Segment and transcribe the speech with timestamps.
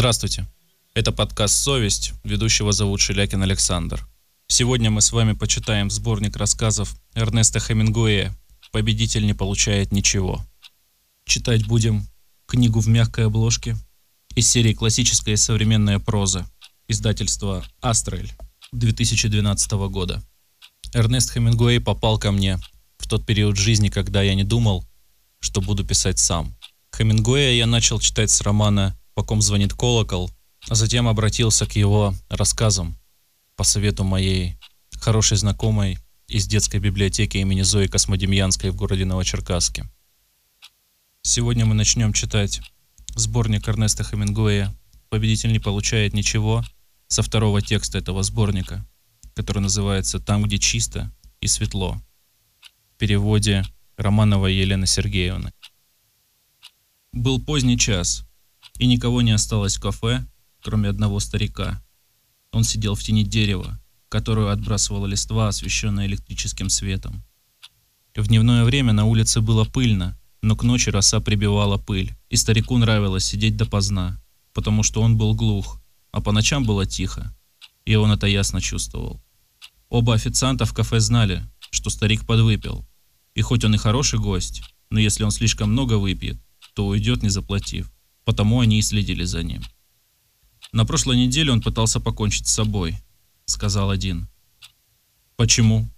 [0.00, 0.46] Здравствуйте.
[0.94, 2.14] Это подкаст «Совесть».
[2.24, 4.08] Ведущего зовут Шелякин Александр.
[4.46, 8.34] Сегодня мы с вами почитаем сборник рассказов Эрнеста Хемингуэя
[8.72, 10.42] «Победитель не получает ничего».
[11.26, 12.08] Читать будем
[12.46, 13.76] книгу в мягкой обложке
[14.34, 16.46] из серии «Классическая и современная проза»
[16.88, 18.32] издательства «Астрель»
[18.72, 20.22] 2012 года.
[20.94, 22.58] Эрнест Хемингуэй попал ко мне
[22.96, 24.82] в тот период жизни, когда я не думал,
[25.40, 26.56] что буду писать сам.
[26.96, 30.30] Хемингуэя я начал читать с романа «По ком звонит колокол»,
[30.70, 32.96] а затем обратился к его рассказам
[33.54, 34.56] по совету моей
[34.92, 39.84] хорошей знакомой из детской библиотеки имени Зои Космодемьянской в городе Новочеркасске.
[41.20, 42.62] Сегодня мы начнем читать
[43.14, 44.74] сборник Эрнеста Хемингуэя
[45.10, 46.64] «Победитель не получает ничего»
[47.06, 48.86] со второго текста этого сборника,
[49.34, 51.12] который называется «Там, где чисто
[51.42, 52.00] и светло»
[52.94, 53.66] в переводе
[53.98, 55.52] Романовой Елены Сергеевны.
[57.12, 58.24] Был поздний час,
[58.80, 60.26] и никого не осталось в кафе,
[60.62, 61.82] кроме одного старика.
[62.50, 63.78] Он сидел в тени дерева,
[64.08, 67.22] которую отбрасывала листва, освещенная электрическим светом.
[68.16, 72.78] В дневное время на улице было пыльно, но к ночи роса прибивала пыль, и старику
[72.78, 74.18] нравилось сидеть допоздна,
[74.54, 75.78] потому что он был глух,
[76.10, 77.36] а по ночам было тихо,
[77.84, 79.22] и он это ясно чувствовал.
[79.90, 82.86] Оба официанта в кафе знали, что старик подвыпил,
[83.34, 86.38] и хоть он и хороший гость, но если он слишком много выпьет,
[86.72, 87.92] то уйдет не заплатив,
[88.30, 89.60] потому они и следили за ним.
[90.70, 92.94] На прошлой неделе он пытался покончить с собой,
[93.44, 94.28] сказал один.
[95.34, 95.90] Почему?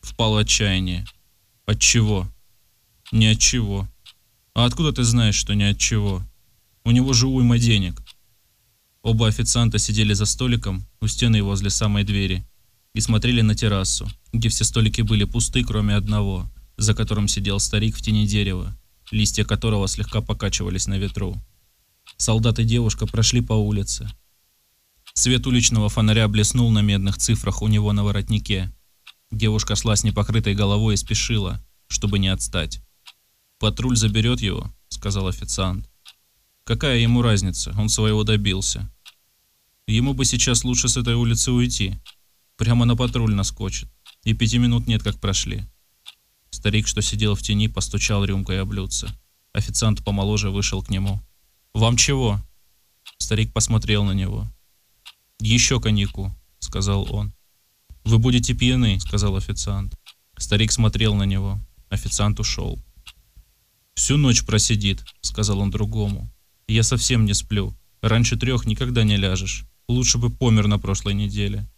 [0.00, 1.04] Впал в отчаяние.
[1.66, 2.30] От чего?
[3.10, 3.88] Ни от чего.
[4.54, 6.22] А откуда ты знаешь, что ни от чего?
[6.84, 8.00] У него же уйма денег.
[9.02, 12.46] Оба официанта сидели за столиком у стены возле самой двери
[12.92, 17.96] и смотрели на террасу, где все столики были пусты, кроме одного, за которым сидел старик
[17.96, 18.76] в тени дерева,
[19.10, 21.36] листья которого слегка покачивались на ветру.
[22.16, 24.10] Солдат и девушка прошли по улице.
[25.14, 28.72] Свет уличного фонаря блеснул на медных цифрах у него на воротнике.
[29.30, 32.80] Девушка шла с непокрытой головой и спешила, чтобы не отстать.
[33.58, 35.88] «Патруль заберет его»,— сказал официант.
[36.64, 37.74] «Какая ему разница?
[37.78, 38.90] Он своего добился.
[39.86, 41.98] Ему бы сейчас лучше с этой улицы уйти.
[42.56, 43.88] Прямо на патруль наскочит.
[44.24, 45.64] И пяти минут нет, как прошли».
[46.50, 49.08] Старик, что сидел в тени, постучал рюмкой о блюдце.
[49.52, 51.20] Официант помоложе вышел к нему.
[51.74, 52.40] «Вам чего?»
[53.18, 54.48] Старик посмотрел на него.
[55.40, 57.34] «Еще коньяку»,— сказал он.
[58.04, 59.94] «Вы будете пьяны»,— сказал официант.
[60.38, 61.60] Старик смотрел на него.
[61.90, 62.78] Официант ушел.
[63.94, 66.30] «Всю ночь просидит»,— сказал он другому.
[66.68, 67.74] «Я совсем не сплю.
[68.02, 69.64] Раньше трех никогда не ляжешь.
[69.88, 71.68] Лучше бы помер на прошлой неделе».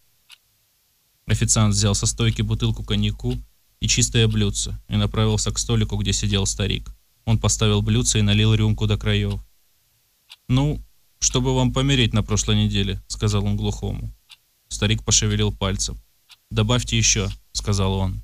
[1.25, 3.35] Официант взял со стойки бутылку коньяку
[3.79, 6.91] и чистое блюдце и направился к столику, где сидел старик.
[7.25, 9.41] Он поставил блюдце и налил рюмку до краев.
[10.47, 10.81] «Ну,
[11.19, 14.13] чтобы вам помереть на прошлой неделе»,— сказал он глухому.
[14.69, 15.97] Старик пошевелил пальцем.
[16.49, 18.21] «Добавьте еще»,— сказал он.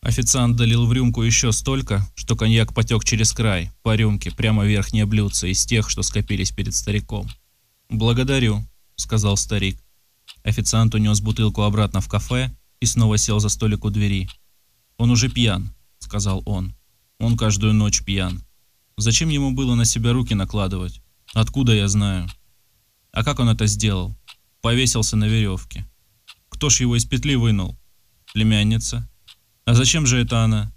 [0.00, 4.68] Официант долил в рюмку еще столько, что коньяк потек через край, по рюмке, прямо в
[4.68, 7.28] верхнее блюдце из тех, что скопились перед стариком.
[7.88, 8.64] «Благодарю»,—
[8.96, 9.80] сказал старик.
[10.42, 14.28] Официант унес бутылку обратно в кафе и снова сел за столик у двери.
[14.96, 16.74] «Он уже пьян»,— сказал он.
[17.18, 18.42] «Он каждую ночь пьян.
[18.96, 21.02] Зачем ему было на себя руки накладывать?
[21.34, 22.28] Откуда я знаю?
[23.12, 24.16] А как он это сделал?
[24.60, 25.86] Повесился на веревке.
[26.48, 27.78] Кто ж его из петли вынул?
[28.32, 29.08] Племянница.
[29.64, 30.72] А зачем же это она?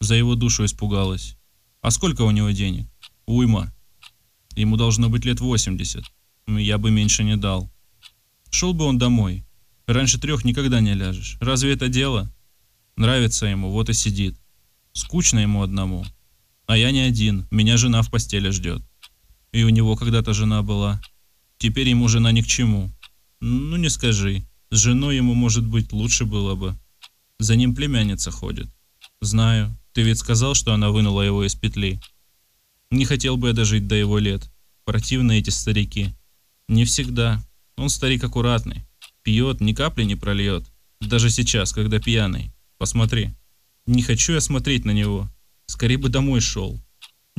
[0.00, 1.36] За его душу испугалась.
[1.82, 2.88] А сколько у него денег?
[3.26, 3.72] Уйма.
[4.56, 6.04] Ему должно быть лет 80.
[6.48, 7.70] Я бы меньше не дал.
[8.50, 9.44] Шел бы он домой.
[9.86, 11.36] Раньше трех никогда не ляжешь.
[11.40, 12.32] Разве это дело?
[12.96, 14.36] Нравится ему, вот и сидит.
[14.92, 16.04] Скучно ему одному.
[16.66, 18.82] А я не один, меня жена в постели ждет.
[19.52, 21.00] И у него когда-то жена была.
[21.58, 22.90] Теперь ему жена ни к чему.
[23.40, 24.44] Ну, не скажи.
[24.70, 26.76] С женой ему, может быть, лучше было бы.
[27.38, 28.68] За ним племянница ходит.
[29.20, 29.76] Знаю.
[29.92, 32.00] Ты ведь сказал, что она вынула его из петли.
[32.90, 34.48] Не хотел бы я дожить до его лет.
[34.84, 36.14] Противны эти старики.
[36.68, 37.42] Не всегда.
[37.76, 38.84] Он старик аккуратный.
[39.22, 40.64] Пьет, ни капли не прольет.
[41.00, 42.52] Даже сейчас, когда пьяный.
[42.78, 43.30] Посмотри.
[43.86, 45.28] Не хочу я смотреть на него.
[45.66, 46.80] Скорее бы домой шел.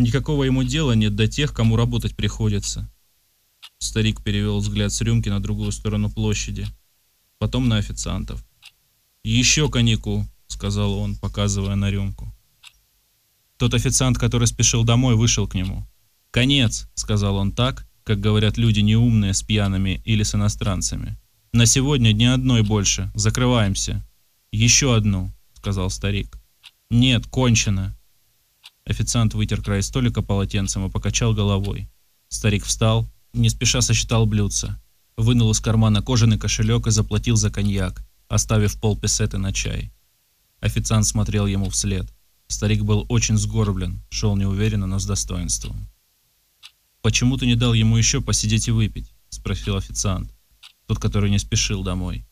[0.02, 2.92] Никакого ему дела нет до тех, кому работать приходится.
[3.78, 6.66] Старик перевел взгляд с рюмки на другую сторону площади,
[7.38, 8.44] потом на официантов.
[9.24, 12.34] «Еще коньяку»,— сказал он, показывая на рюмку.
[13.58, 15.86] Тот официант, который спешил домой, вышел к нему.
[16.32, 21.16] «Конец»,— сказал он так, как говорят люди неумные с пьяными или с иностранцами.
[21.54, 23.12] «На сегодня ни одной больше.
[23.14, 24.04] Закрываемся».
[24.52, 26.40] «Еще одну»,— сказал старик.
[26.90, 27.96] «Нет, кончено.
[28.92, 31.90] Официант вытер край столика полотенцем и покачал головой.
[32.28, 34.82] Старик встал, Не спеша сосчитал блюдца.
[35.16, 39.94] Вынул из кармана кожаный кошелек и заплатил за коньяк, оставив пол песеты на чай.
[40.60, 42.06] Официант смотрел ему вслед.
[42.48, 45.88] Старик был очень сгорблен, шел неуверенно, но с достоинством.
[47.02, 50.34] «Почему ты не дал ему еще посидеть и выпить?»– спросил официант,
[50.86, 52.26] тот, который не спешил домой.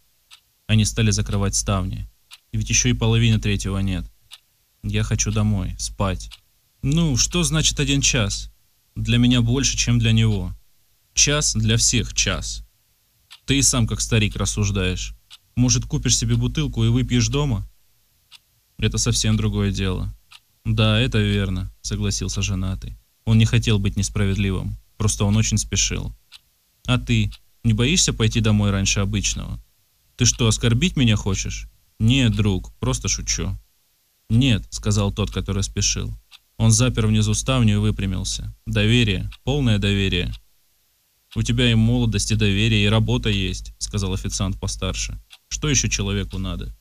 [0.68, 2.10] Они стали закрывать ставни.
[2.52, 4.04] Ведь еще и половины третьего нет.
[4.84, 6.30] Я хочу домой, спать.
[6.82, 8.52] Ну, что значит один час?
[8.96, 10.56] Для меня больше, чем для него.
[11.14, 12.64] Час для всех час.
[13.46, 15.14] Ты и сам как старик рассуждаешь.
[15.58, 17.70] Может, купишь себе бутылку и выпьешь дома?
[18.78, 20.14] Это совсем другое дело.
[20.64, 22.98] Да, это верно, согласился женатый.
[23.26, 26.16] Он не хотел быть несправедливым, просто он очень спешил.
[26.86, 27.30] А ты
[27.66, 29.62] не боишься пойти домой раньше обычного?
[30.16, 31.68] Ты что, оскорбить меня хочешь?
[32.00, 33.58] Нет, друг, просто шучу.
[34.30, 36.14] Нет, сказал тот, который спешил.
[36.60, 38.54] Он запер внизу ставню и выпрямился.
[38.66, 40.34] Доверие, полное доверие.
[41.34, 45.18] У тебя и молодость, и доверие, и работа есть, сказал официант постарше.
[45.48, 46.76] Что еще человеку надо?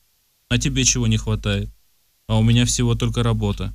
[0.49, 1.69] А тебе чего не хватает?
[2.27, 3.73] А у меня всего только работа.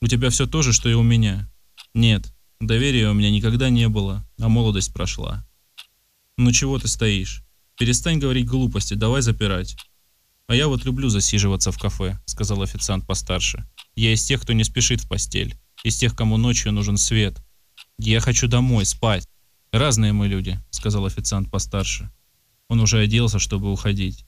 [0.00, 1.48] У тебя все то же, что и у меня.
[1.94, 5.46] Нет, доверия у меня никогда не было, а молодость прошла.
[6.36, 7.44] Ну чего ты стоишь?
[7.78, 9.76] Перестань говорить глупости, давай запирать.
[10.48, 13.64] А я вот люблю засиживаться в кафе, сказал официант постарше.
[13.96, 17.42] Я из тех, кто не спешит в постель, из тех, кому ночью нужен свет.
[17.98, 19.26] Я хочу домой, спать.
[19.72, 22.10] Разные мы люди, сказал официант постарше.
[22.68, 24.26] Он уже оделся, чтобы уходить.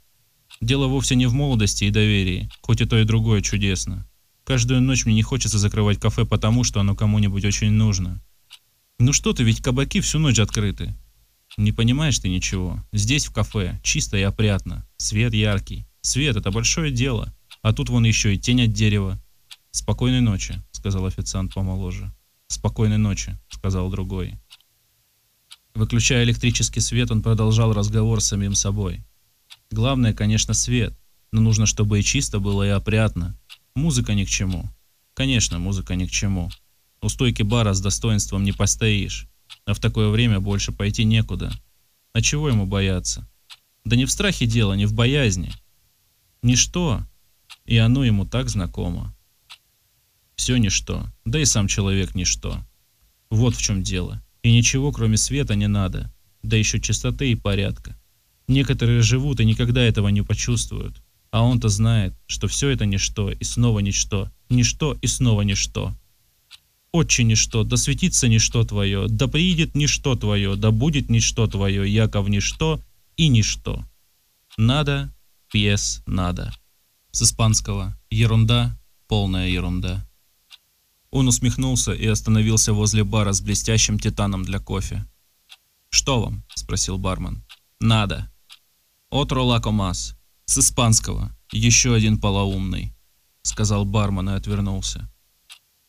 [0.61, 4.09] Дело вовсе не в молодости и доверии, хоть и то и другое чудесно.
[4.45, 8.23] Каждую ночь мне не хочется закрывать кафе потому, что оно кому-нибудь очень нужно.
[8.99, 10.97] Ну что ты, ведь кабаки всю ночь открыты.
[11.59, 12.83] Не понимаешь ты ничего.
[12.93, 14.89] Здесь в кафе чисто и опрятно.
[14.97, 15.87] Свет яркий.
[16.01, 17.35] Свет– это большое дело.
[17.63, 19.21] А тут вон еще и тень от дерева.
[19.79, 22.13] «Спокойной ночи»,– сказал официант помоложе.
[22.49, 24.35] «Спокойной ночи»,– сказал другой.
[25.73, 29.05] Выключая электрический свет, он продолжал разговор с самим собой.
[29.71, 30.99] Главное, конечно, свет,
[31.31, 33.39] но нужно, чтобы и чисто было, и опрятно.
[33.77, 34.69] Музыка ни к чему.
[35.15, 36.51] Конечно, музыка ни к чему.
[37.01, 39.29] У стойки бара с достоинством не постоишь.
[39.65, 41.53] А в такое время больше пойти некуда.
[42.13, 43.29] А чего ему бояться?
[43.85, 45.53] Да не в страхе дело, не в боязни.
[46.43, 47.07] Ничто,
[47.65, 49.15] и оно ему так знакомо.
[50.39, 52.65] Все ничто, да и сам человек ничто.
[53.29, 54.23] Вот в чем дело.
[54.45, 56.15] И ничего, кроме света, не надо.
[56.45, 57.99] Да еще чистоты и порядка.
[58.47, 61.03] Некоторые живут и никогда этого не почувствуют.
[61.33, 65.93] А он-то знает, что все это ничто и снова ничто, ничто и снова ничто.
[66.93, 72.29] Отче ничто, да светится ничто твое, да приидет ничто твое, да будет ничто твое, яков
[72.29, 72.81] ничто
[73.17, 73.85] и ничто.
[74.57, 75.13] Надо,
[75.53, 76.55] пьес, надо.
[77.11, 80.08] С испанского «ерунда», полная ерунда.
[81.11, 85.07] Он усмехнулся и остановился возле бара с блестящим титаном для кофе.
[85.91, 87.45] «Что вам?»– спросил бармен.
[87.81, 88.31] «Надо».
[89.11, 90.19] «Отро лакомас».
[90.49, 91.37] С испанского.
[91.53, 92.95] Еще один полоумный,
[93.43, 95.13] сказал бармен и отвернулся.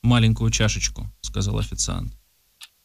[0.04, 2.14] «Маленькую чашечку»,— сказал официант.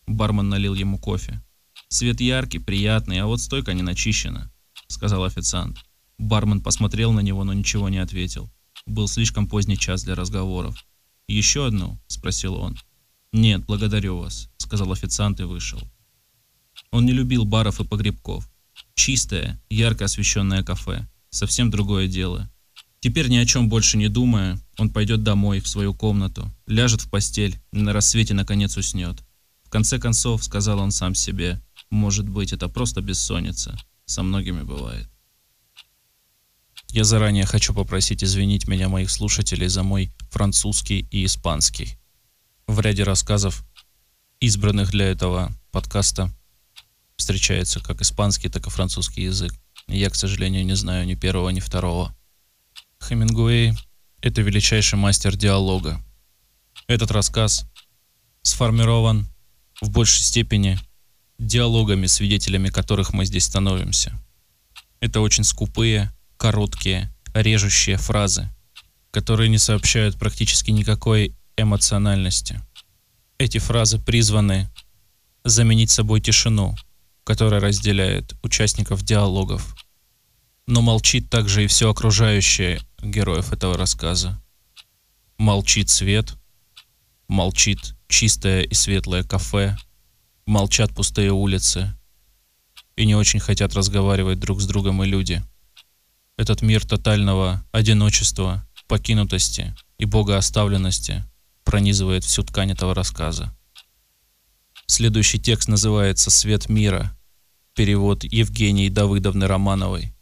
[0.06, 1.42] Бармен налил ему кофе.
[1.88, 4.52] «Свет яркий, приятный, а вот стойка не начищена»,—
[4.86, 5.78] сказал официант.
[6.16, 8.48] Бармен посмотрел на него, но ничего не ответил.
[8.86, 10.76] Был слишком поздний час для разговоров.
[11.28, 12.76] «Еще одну?»— спросил он.
[13.32, 15.80] «Нет, благодарю вас»,— сказал официант и вышел.
[16.90, 18.48] Он не любил баров и погребков.
[18.94, 21.08] Чистое, ярко освещенное кафе.
[21.30, 22.50] Совсем другое дело.
[23.00, 27.10] Теперь ни о чем больше не думая, он пойдет домой, в свою комнату, ляжет в
[27.10, 29.22] постель и на рассвете наконец уснет.
[29.64, 33.76] В конце концов, сказал он сам себе, может быть, это просто бессонница.
[34.06, 35.08] Со многими бывает.
[36.94, 41.98] Я заранее хочу попросить извинить меня моих слушателей за мой французский и испанский.
[42.68, 43.64] В ряде рассказов,
[44.38, 46.32] избранных для этого подкаста,
[47.16, 49.52] встречается как испанский, так и французский язык.
[49.88, 52.16] Я, к сожалению, не знаю ни первого, ни второго.
[53.02, 53.72] Хемингуэй–
[54.20, 56.00] это величайший мастер диалога.
[56.86, 57.66] Этот рассказ
[58.42, 59.26] сформирован
[59.80, 60.78] в большей степени
[61.40, 64.16] диалогами, свидетелями которых мы здесь становимся.
[65.00, 66.13] Это очень скупые,
[66.44, 68.50] короткие, режущие фразы,
[69.12, 72.60] которые не сообщают практически никакой эмоциональности.
[73.38, 74.68] Эти фразы призваны
[75.42, 76.74] заменить собой тишину,
[77.24, 79.74] которая разделяет участников диалогов
[80.66, 84.38] но молчит также и все окружающее героев этого рассказа.
[85.38, 86.34] Молчит свет,
[87.26, 89.78] молчит чистое и светлое кафе,
[90.44, 91.96] молчат пустые улицы,
[92.96, 95.42] и не очень хотят разговаривать друг с другом и люди.
[96.36, 101.24] Этот мир тотального одиночества, покинутости и богооставленности
[101.62, 103.56] пронизывает всю ткань этого рассказа.
[104.86, 107.16] Следующий текст называется «Свет мира».
[107.74, 110.12] Перевод Евгении Давыдовны Романовой.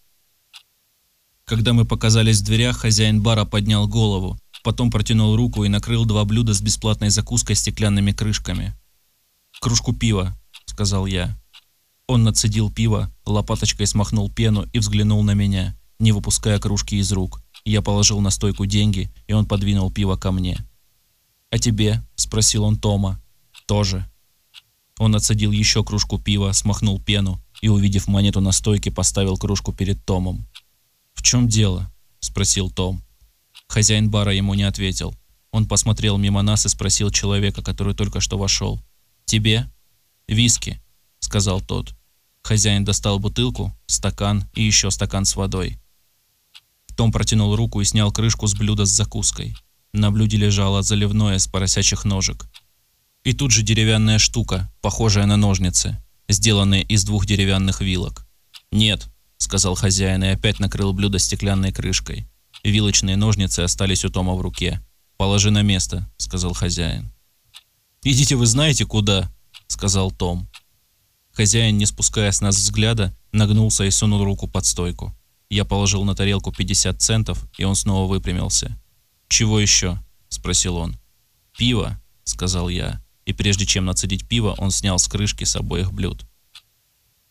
[1.44, 6.24] Когда мы показались в дверях, хозяин бара поднял голову, потом протянул руку и накрыл два
[6.26, 8.74] блюда с бесплатной закуской стеклянными крышками.
[9.60, 11.38] «Кружку пива»,— сказал я.
[12.06, 17.40] Он нацедил пиво, лопаточкой смахнул пену и взглянул на меня, не выпуская кружки из рук.
[17.64, 20.58] Я положил на стойку деньги, и он подвинул пиво ко мне.
[21.50, 23.20] «А тебе?»– спросил он Тома.
[23.66, 24.04] «Тоже».
[24.98, 30.04] Он отсадил еще кружку пива, смахнул пену и, увидев монету на стойке, поставил кружку перед
[30.04, 30.44] Томом.
[31.14, 31.90] «В чем дело?»–
[32.20, 33.00] спросил Том.
[33.68, 35.14] Хозяин бара ему не ответил.
[35.52, 38.80] Он посмотрел мимо нас и спросил человека, который только что вошел.
[39.24, 39.70] «Тебе?»
[40.26, 40.80] «Виски»,—
[41.20, 41.94] сказал тот.
[42.42, 45.78] Хозяин достал бутылку, стакан и еще стакан с водой.
[47.02, 49.56] Том протянул руку и снял крышку с блюда с закуской.
[49.92, 52.46] На блюде лежало заливное с поросячьих ножек.
[53.24, 58.24] И тут же деревянная штука, похожая на ножницы, сделанная из двух деревянных вилок.
[58.70, 62.28] «Нет»,— сказал хозяин и опять накрыл блюдо стеклянной крышкой.
[62.62, 64.80] Вилочные ножницы остались у Тома в руке.
[65.16, 67.12] «Положи на место»,— сказал хозяин.
[68.04, 69.28] «Идите вы знаете куда»,—
[69.66, 70.48] сказал Том.
[71.32, 75.12] Хозяин, не спуская с нас взгляда, нагнулся и сунул руку под стойку.
[75.52, 78.74] Я положил на тарелку 50 центов, и он снова выпрямился.
[79.28, 80.96] «Чего еще?»– спросил он.
[81.58, 83.02] «Пиво»,– сказал я.
[83.26, 86.24] И прежде чем нацедить пиво, он снял с крышки с обоих блюд.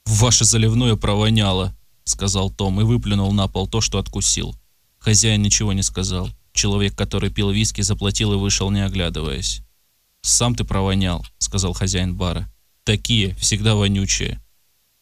[0.06, 4.56] «Ваше заливное провоняло»,– сказал Том и выплюнул на пол то, что откусил.
[5.00, 6.30] Хозяин ничего не сказал.
[6.54, 9.64] Человек, который пил виски, заплатил и вышел, не оглядываясь.
[10.22, 12.48] «Сам ты провонял»,— сказал хозяин бара.
[12.84, 14.40] «Такие, всегда вонючие».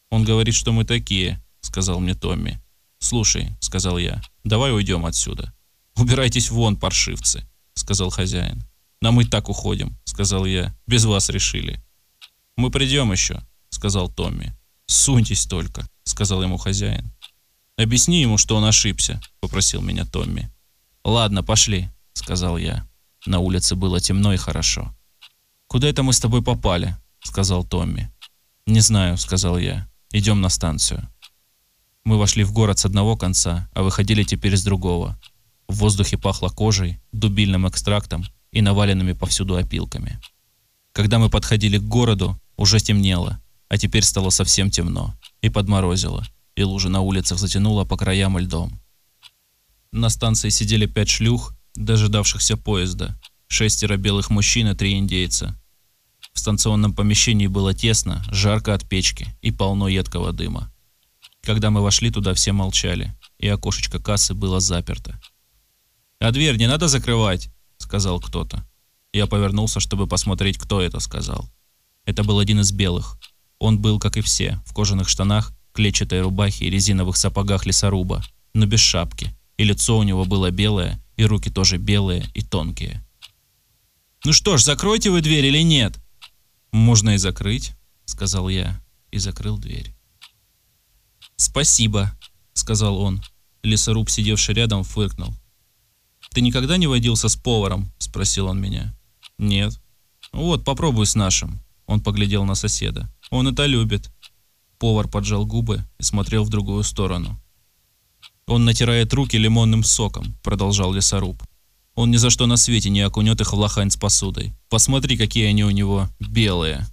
[0.08, 2.58] «Он говорит, что мы такие»,— сказал мне Томми.
[3.00, 5.52] «Слушай»,— сказал я,— «давай уйдем отсюда».
[5.96, 8.62] «Убирайтесь вон, паршивцы»,— сказал хозяин.
[9.00, 10.74] «Нам и так уходим»,— сказал я.
[10.86, 11.82] «Без вас решили».
[12.56, 13.40] «Мы придем еще»,—
[13.70, 14.54] сказал Томми.
[14.86, 17.12] «Суньтесь только»,— сказал ему хозяин.
[17.76, 20.50] «Объясни ему, что он ошибся»,— попросил меня Томми.
[21.04, 22.86] «Ладно, пошли»,— сказал я.
[23.26, 24.94] На улице было темно и хорошо.
[25.66, 28.12] «Куда это мы с тобой попали?»— сказал Томми.
[28.66, 29.88] «Не знаю»,— сказал я.
[30.12, 31.09] «Идем на станцию».
[32.04, 35.18] Мы вошли в город с одного конца, а выходили теперь с другого.
[35.68, 40.20] В воздухе пахло кожей, дубильным экстрактом и наваленными повсюду опилками.
[40.92, 46.26] Когда мы подходили к городу, уже темнело, а теперь стало совсем темно и подморозило,
[46.56, 48.80] и лужи на улицах затянуло по краям льдом.
[49.92, 55.56] На станции сидели пять шлюх, дожидавшихся поезда, шестеро белых мужчин и три индейца.
[56.32, 60.69] В станционном помещении было тесно, жарко от печки и полно едкого дыма.
[61.42, 65.20] Когда мы вошли туда, все молчали, и окошечко кассы было заперто.
[66.18, 68.66] «А дверь не надо закрывать»,— сказал кто-то.
[69.12, 71.48] Я повернулся, чтобы посмотреть, кто это сказал.
[72.04, 73.18] Это был один из белых.
[73.58, 78.66] Он был, как и все, в кожаных штанах, клетчатой рубахе и резиновых сапогах лесоруба, но
[78.66, 83.04] без шапки, и лицо у него было белое, и руки тоже белые и тонкие.
[84.24, 85.98] «Ну что ж, закройте вы дверь или нет?»
[86.72, 87.72] «Можно и закрыть»,—
[88.04, 89.94] сказал я, и закрыл дверь.
[91.40, 92.12] «Спасибо»,—
[92.52, 93.22] сказал он.
[93.62, 95.34] Лесоруб, сидевший рядом, фыркнул.
[96.34, 98.94] «Ты никогда не водился с поваром?»— спросил он меня.
[99.38, 99.80] «Нет».
[100.34, 101.58] «Вот, попробуй с нашим».
[101.86, 103.10] Он поглядел на соседа.
[103.30, 104.10] «Он это любит».
[104.78, 107.40] Повар поджал губы и смотрел в другую сторону.
[108.46, 111.42] «Он натирает руки лимонным соком»,— продолжал лесоруб.
[111.94, 114.52] «Он ни за что на свете не окунет их в лохань с посудой.
[114.68, 116.86] Посмотри, какие они у него белые».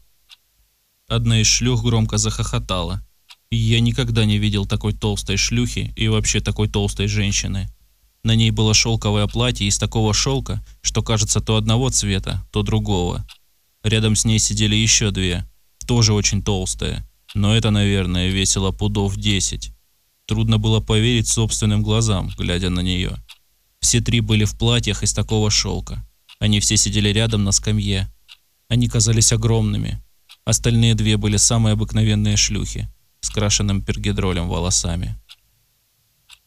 [1.10, 3.06] Одна из шлюх громко захохотала.
[3.50, 7.70] Я никогда не видел такой толстой шлюхи и вообще такой толстой женщины.
[8.24, 13.26] На ней было шелковое платье из такого шелка, что кажется то одного цвета, то другого.
[13.84, 15.50] Рядом с ней сидели еще две,
[15.86, 19.72] тоже очень толстые, но это, наверное, весило пудов 10.
[20.26, 23.16] Трудно было поверить собственным глазам, глядя на нее.
[23.80, 26.06] Все три были в платьях из такого шелка.
[26.40, 28.12] Они все сидели рядом на скамье.
[28.68, 30.04] Они казались огромными.
[30.44, 32.90] Остальные две были самые обыкновенные шлюхи
[33.28, 35.20] с крашенным пергидролем волосами.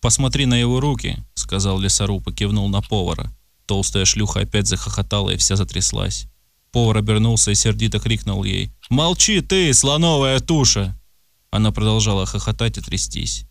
[0.00, 3.30] «Посмотри на его руки»,— сказал лесоруб и кивнул на повара.
[3.66, 6.26] Толстая шлюха опять захохотала и вся затряслась.
[6.72, 8.72] Повар обернулся и сердито крикнул ей.
[8.88, 10.98] «Молчи ты, слоновая туша!»
[11.50, 13.44] Она продолжала хохотать и трястись.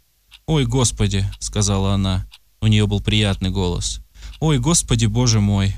[0.48, 2.26] «Ой, Господи!»— сказала она.
[2.62, 4.02] У нее был приятный голос.
[4.40, 5.76] «Ой, Господи, Боже мой!»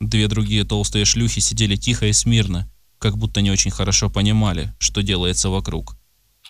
[0.00, 2.68] Две другие толстые шлюхи сидели тихо и смирно,
[2.98, 5.96] как будто не очень хорошо понимали, что делается вокруг.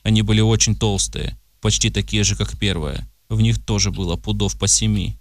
[0.03, 3.09] Они были очень толстые, почти такие же, как первая.
[3.29, 5.17] В них тоже было пудов по семи.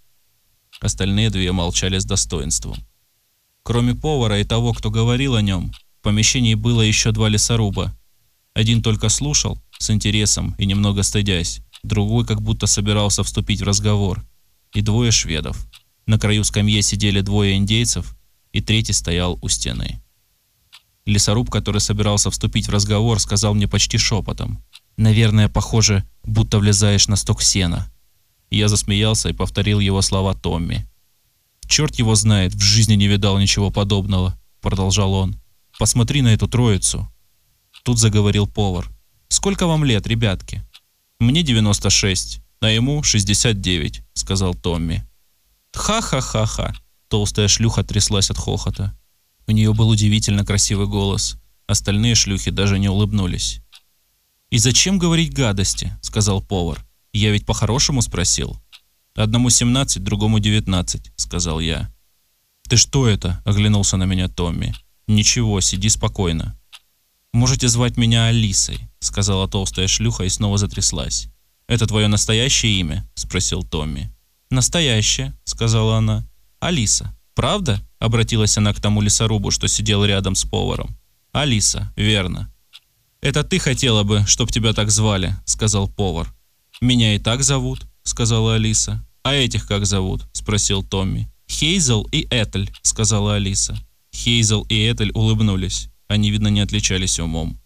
[0.80, 2.76] Остальные две молчали с достоинством.
[3.64, 7.96] Кроме повара и того, кто говорил о нем, В помещении было еще два лесоруба.
[8.56, 11.62] Один только слушал, с интересом и немного стыдясь.
[11.84, 14.26] Другой как будто собирался вступить в разговор.
[14.74, 15.68] И двое шведов.
[16.08, 18.16] На краю скамьи сидели двое индейцев,
[18.52, 20.01] и третий стоял у стены.
[21.06, 24.64] Лесоруб, который собирался вступить в разговор, сказал мне почти шепотом.
[24.98, 27.92] «Наверное, похоже, будто влезаешь на сток сена».
[28.50, 30.88] Я засмеялся и повторил его слова Томми.
[31.68, 35.38] «Черт его знает, в жизни не видал ничего подобного»,— продолжал он.
[35.80, 37.12] «Посмотри на эту троицу».
[37.84, 38.90] Тут заговорил повар.
[39.30, 40.62] «Сколько вам лет, ребятки?»
[41.20, 45.08] «Мне 96, а ему 69»,— сказал Томми.
[45.74, 46.76] «Ха-ха-ха-ха»,—
[47.08, 48.94] толстая шлюха тряслась от хохота.
[49.52, 51.36] У нее был удивительно красивый голос.
[51.68, 53.60] Остальные шлюхи даже не улыбнулись.
[54.50, 56.86] «И зачем говорить гадости?»— сказал повар.
[57.12, 58.58] «Я ведь по-хорошему спросил».
[59.14, 61.94] «Одному 17, другому 19»,— сказал я.
[62.70, 64.74] «Ты что это?»— оглянулся на меня Томми.
[65.06, 66.58] «Ничего, сиди спокойно».
[67.34, 71.28] «Можете звать меня Алисой»,— сказала толстая шлюха и снова затряслась.
[71.68, 74.16] «Это твое настоящее имя?»— спросил Томми.
[74.50, 76.26] «Настоящее»,— сказала она.
[76.62, 77.14] «Алиса.
[77.36, 80.98] Правда?»— обратилась она к тому лесорубу, что сидел рядом с поваром.
[81.32, 82.52] «Алиса, верно».
[83.22, 86.34] «Это ты хотела бы, чтоб тебя так звали»,— сказал повар.
[86.82, 89.06] «Меня и так зовут»,— сказала Алиса.
[89.24, 91.32] «А этих как зовут?»— спросил Томми.
[91.48, 93.78] «Хейзел и Этель»,— сказала Алиса.
[94.14, 95.90] Хейзел и Этель улыбнулись.
[96.08, 97.60] Они, видно, не отличались умом.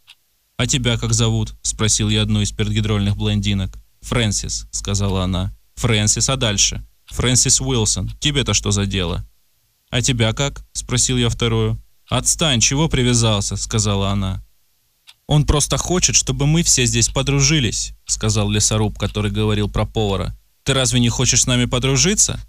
[0.57, 3.71] «А тебя как зовут?»— спросил я одну из пергидрольных блондинок.
[4.01, 5.53] «Фрэнсис»,— сказала она.
[5.75, 8.11] «Фрэнсис, а дальше?» «Фрэнсис Уилсон.
[8.19, 9.25] Тебе-то что за дело?»
[9.95, 11.81] «А тебя как?»— спросил я вторую.
[12.09, 14.43] «Отстань, чего привязался?»— сказала она.
[15.25, 20.37] «Он просто хочет, чтобы мы все здесь подружились»,— сказал лесоруб, который говорил про повара.
[20.63, 22.41] «Ты разве не хочешь с нами подружиться?»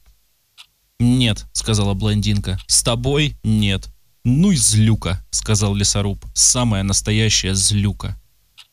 [0.98, 2.58] «Нет»,— сказала блондинка.
[2.66, 3.90] «С тобой нет».
[4.24, 6.26] «Ну и злюка»,— сказал лесоруб.
[6.34, 8.20] «Самая настоящая злюка».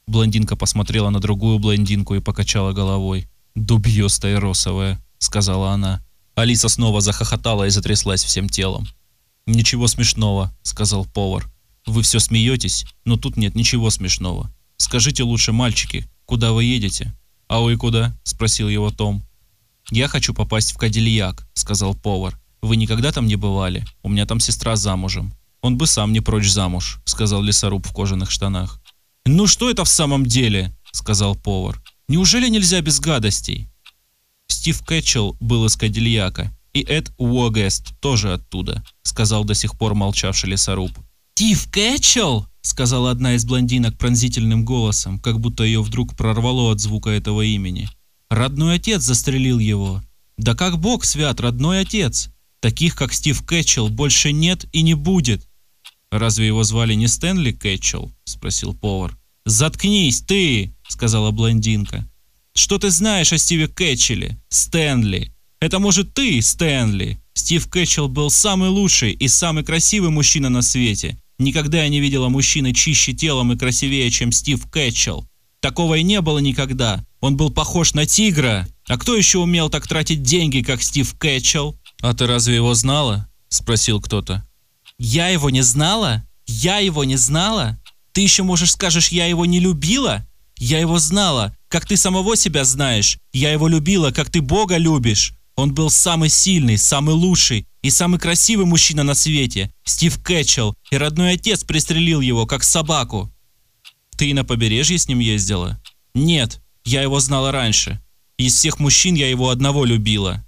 [0.08, 3.28] Блондинка посмотрела на другую блондинку и покачала головой.
[3.54, 6.04] «Дубьёстая росовая»,— сказала она.
[6.36, 8.88] Алиса снова захохотала и затряслась всем телом.
[9.46, 11.52] «Ничего смешного»,— сказал повар.
[11.86, 14.52] «Вы все смеетесь, но тут нет ничего смешного.
[14.78, 17.14] Скажите лучше, мальчики, куда вы едете?»
[17.48, 19.24] «А вы куда?»— спросил его Том.
[19.92, 22.40] «Я хочу попасть в Кадильяк»,— сказал повар.
[22.62, 23.86] «Вы никогда там не бывали?
[24.02, 25.34] У меня там сестра замужем».
[25.62, 28.82] «Он бы сам не прочь замуж»,— сказал лесоруб в кожаных штанах.
[29.26, 31.82] «Ну что это в самом деле?»— сказал повар.
[32.08, 33.70] «Неужели нельзя без гадостей?»
[34.48, 40.50] Стив Кэтчелл был из Кадильяка, и Эд Уогест тоже оттуда, сказал до сих пор молчавший
[40.50, 40.92] лесоруб.
[41.36, 47.10] «Стив Кэтчелл?»— сказала одна из блондинок пронзительным голосом, как будто ее вдруг прорвало от звука
[47.10, 47.90] этого имени.
[48.30, 50.02] «Родной отец застрелил его.
[50.38, 52.30] Да как бог свят, родной отец!
[52.60, 55.48] Таких, как Стив Кэтчелл, больше нет и не будет!»
[56.12, 59.18] «Разве его звали не Стэнли Кэтчелл?»— спросил повар.
[59.46, 62.08] «Заткнись, ты!»— сказала блондинка.
[62.56, 64.38] Что ты знаешь о Стиве Кэтчеле?
[64.50, 65.32] Стэнли.
[65.60, 67.20] Это может ты, Стэнли.
[67.34, 71.18] Стив Кэтчелл был самый лучший и самый красивый мужчина на свете.
[71.40, 75.28] Никогда я не видела мужчины чище телом и красивее, чем Стив Кэтчелл.
[75.62, 77.04] Такого и не было никогда.
[77.22, 78.68] Он был похож на тигра.
[78.88, 81.80] А кто еще умел так тратить деньги, как Стив Кэтчелл?
[82.02, 83.28] А ты разве его знала?
[83.50, 84.48] Спросил кто-то.
[85.00, 86.24] Я его не знала?
[86.46, 87.80] Я его не знала?
[88.12, 90.28] Ты еще можешь скажешь, я его не любила?
[90.58, 93.18] Я его знала, как ты самого себя знаешь.
[93.32, 95.34] Я его любила, как ты Бога любишь.
[95.56, 99.72] Он был самый сильный, самый лучший и самый красивый мужчина на свете.
[99.84, 103.32] Стив Кэтчелл, и родной отец пристрелил его, как собаку.
[104.18, 105.82] Ты на побережье с ним ездила?
[106.14, 108.00] Нет, я его знала раньше.
[108.38, 110.46] Из всех мужчин я его одного любила.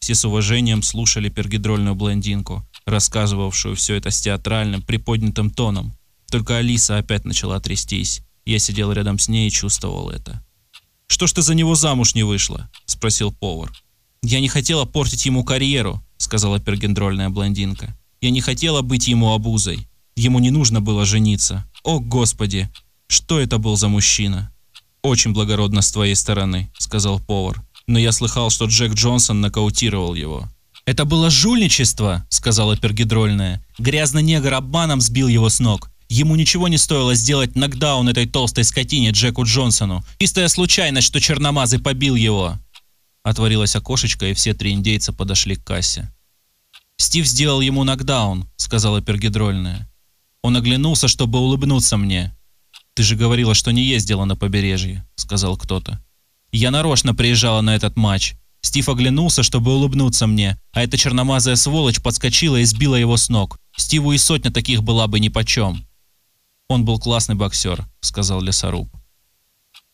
[0.00, 5.96] Все с уважением слушали пергидрольную блондинку, рассказывавшую все это с театральным, приподнятым тоном.
[6.30, 8.22] Только Алиса опять начала трястись.
[8.44, 10.44] Я сидел рядом с ней и чувствовал это.
[11.06, 13.70] «Что ж ты за него замуж не вышла?»– спросил повар.
[14.22, 17.96] «Я не хотела портить ему карьеру»,– сказала пергендрольная блондинка.
[18.20, 19.86] «Я не хотела быть ему обузой.
[20.16, 21.64] Ему не нужно было жениться.
[21.84, 22.68] О, Господи!
[23.08, 24.52] Что это был за мужчина?»
[25.02, 27.62] «Очень благородно с твоей стороны»,– сказал повар.
[27.86, 30.48] «Но я слыхал, что Джек Джонсон нокаутировал его».
[30.86, 33.64] «Это было жульничество»,– сказала пергидрольная.
[33.78, 35.91] «Грязный негр обманом сбил его с ног.
[36.12, 40.04] Ему ничего не стоило сделать нокдаун этой толстой скотине Джеку Джонсону.
[40.18, 42.58] Чистая случайность, что черномазый побил его.
[43.22, 46.12] Отворилось окошечко, и все три индейца подошли к кассе.
[46.98, 49.90] «Стив сделал ему нокдаун»,— сказала пергидрольная.
[50.42, 52.36] Он оглянулся, чтобы улыбнуться мне.
[52.92, 55.98] «Ты же говорила, что не ездила на побережье»,— сказал кто-то.
[56.50, 58.34] «Я нарочно приезжала на этот матч.
[58.60, 63.58] Стив оглянулся, чтобы улыбнуться мне, а эта черномазая сволочь подскочила и сбила его с ног.
[63.78, 65.86] Стиву и сотня таких была бы нипочем.
[66.68, 68.88] Он был классный боксер, сказал лесоруб.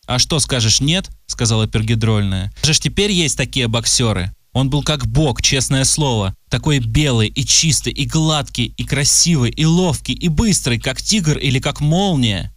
[0.07, 1.11] А что скажешь, нет?
[1.26, 2.52] сказала пергидрольная.
[2.62, 4.35] Же ж теперь есть такие боксеры.
[4.52, 6.35] Он был как бог, честное слово.
[6.48, 11.61] Такой белый и чистый, и гладкий, и красивый, и ловкий, и быстрый, как тигр или
[11.61, 12.52] как молния.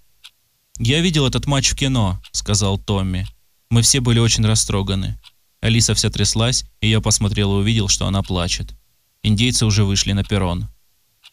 [0.79, 3.27] «Я видел этот матч в кино»,— сказал Томми.
[3.69, 5.19] Мы все были очень растроганы.
[5.61, 8.73] Алиса вся тряслась, и я посмотрел и увидел, что она плачет.
[9.21, 10.69] Индейцы уже вышли на перрон.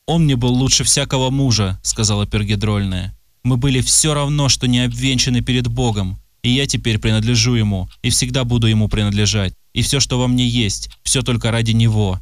[0.09, 3.17] «Он мне был лучше всякого мужа»,— сказала пергидрольная.
[3.45, 8.11] «Мы были все равно, что не обвенчаны перед Богом, и я теперь принадлежу ему, и
[8.11, 12.19] всегда буду ему принадлежать и все, что во мне есть, все только ради него.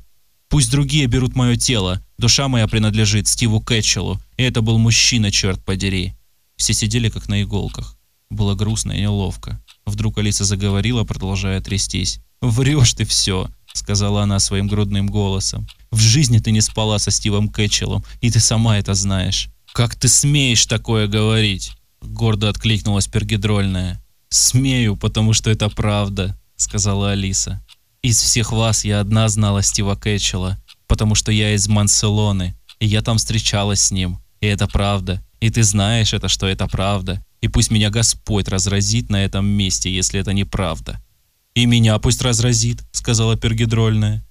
[0.51, 5.65] Пусть другие берут мое тело, душа моя принадлежит Стиву Кэтчеллу, и это был мужчина, черт
[5.65, 6.13] подери.
[6.57, 7.97] Все сидели как на иголках.
[8.29, 9.59] Было грустно и неловко.
[9.87, 12.21] Вдруг Алиса заговорила, продолжая трястись.
[12.43, 15.67] «Врешь ты все»,— сказала она своим грудным голосом.
[15.91, 19.49] «В жизни ты не спала со Стивом Кэтчеллом, и ты сама это знаешь».
[19.73, 24.03] «Как ты смеешь такое говорить?»— гордо откликнулась пергидрольная.
[24.31, 27.63] «Смею, потому что это правда»,— сказала Алиса.
[28.03, 33.03] «Из всех вас я одна знала Стива Кэтчелла, потому что я из Манселоны, и я
[33.03, 37.49] там встречалась с ним, и это правда, и ты знаешь это, что это правда, и
[37.49, 41.03] пусть меня Господь разразит на этом месте, если это неправда».
[41.55, 44.27] «И меня пусть разразит»,— сказала Пергидрольная.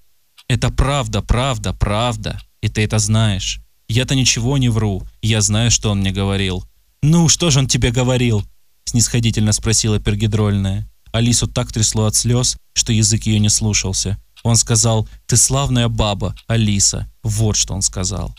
[0.47, 3.59] «Это правда, правда, правда, и ты это знаешь.
[3.87, 6.65] Я-то ничего не вру, я знаю, что он мне говорил».
[7.01, 8.43] «Ну, что же он тебе говорил?»—
[8.85, 10.89] снисходительно спросила Пергидрольная.
[11.11, 14.17] Алису так трясло от слез, что язык ее не слушался.
[14.43, 17.07] Он сказал «Ты славная баба, Алиса».
[17.23, 18.35] Вот что он сказал.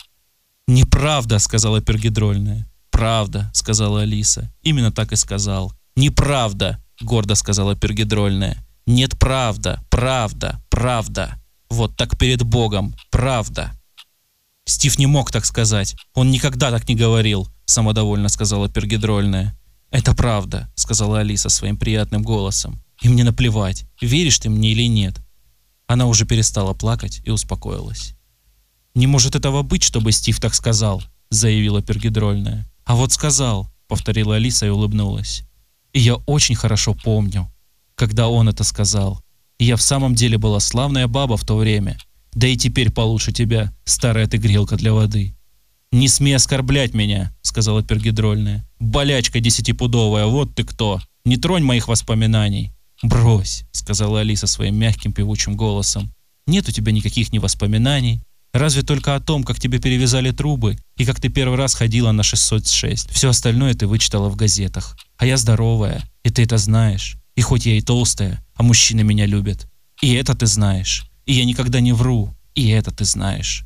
[0.68, 2.68] «Неправда»,— сказала Пергидрольная.
[2.90, 4.52] «Правда»,— сказала Алиса.
[4.62, 5.72] Именно так и сказал.
[5.96, 8.64] «Неправда»,— гордо сказала Пергидрольная.
[8.86, 11.40] «Нет, правда, правда, правда.
[11.70, 13.72] Вот так перед Богом, правда».
[14.64, 15.94] Стив не мог так сказать.
[16.14, 19.56] Он никогда так не говорил, самодовольно сказала Пергидрольная.
[19.90, 22.82] «Это правда»,— сказала Алиса своим приятным голосом.
[23.00, 25.20] «И мне наплевать, веришь ты мне или нет».
[25.86, 28.14] Она уже перестала плакать и успокоилась.
[28.94, 32.68] «Не может этого быть, чтобы Стив так сказал»,— заявила Пергидрольная.
[32.84, 35.42] «А вот сказал»,— повторила Алиса и улыбнулась.
[35.92, 37.52] «И я очень хорошо помню,
[37.94, 39.22] когда он это сказал.
[39.58, 41.98] Я в самом деле была славная баба в то время.
[42.32, 45.36] Да и теперь получше тебя, старая ты грелка для воды.
[45.92, 48.68] «Не смей оскорблять меня»,— сказала пергидрольная.
[48.78, 51.00] «Болячка десятипудовая, вот ты кто!
[51.24, 56.12] Не тронь моих воспоминаний!» «Брось»,— сказала Алиса своим мягким певучим голосом.
[56.46, 58.20] «Нет у тебя никаких ни воспоминаний,
[58.52, 62.22] разве только о том, как тебе перевязали трубы и как ты первый раз ходила на
[62.22, 63.10] 606.
[63.10, 64.96] Все остальное ты вычитала в газетах.
[65.18, 67.16] А я здоровая, и ты это знаешь.
[67.36, 69.68] И хоть я и толстая, а мужчины меня любят.
[70.02, 71.06] И это ты знаешь.
[71.26, 72.34] И я никогда не вру.
[72.54, 73.64] И это ты знаешь.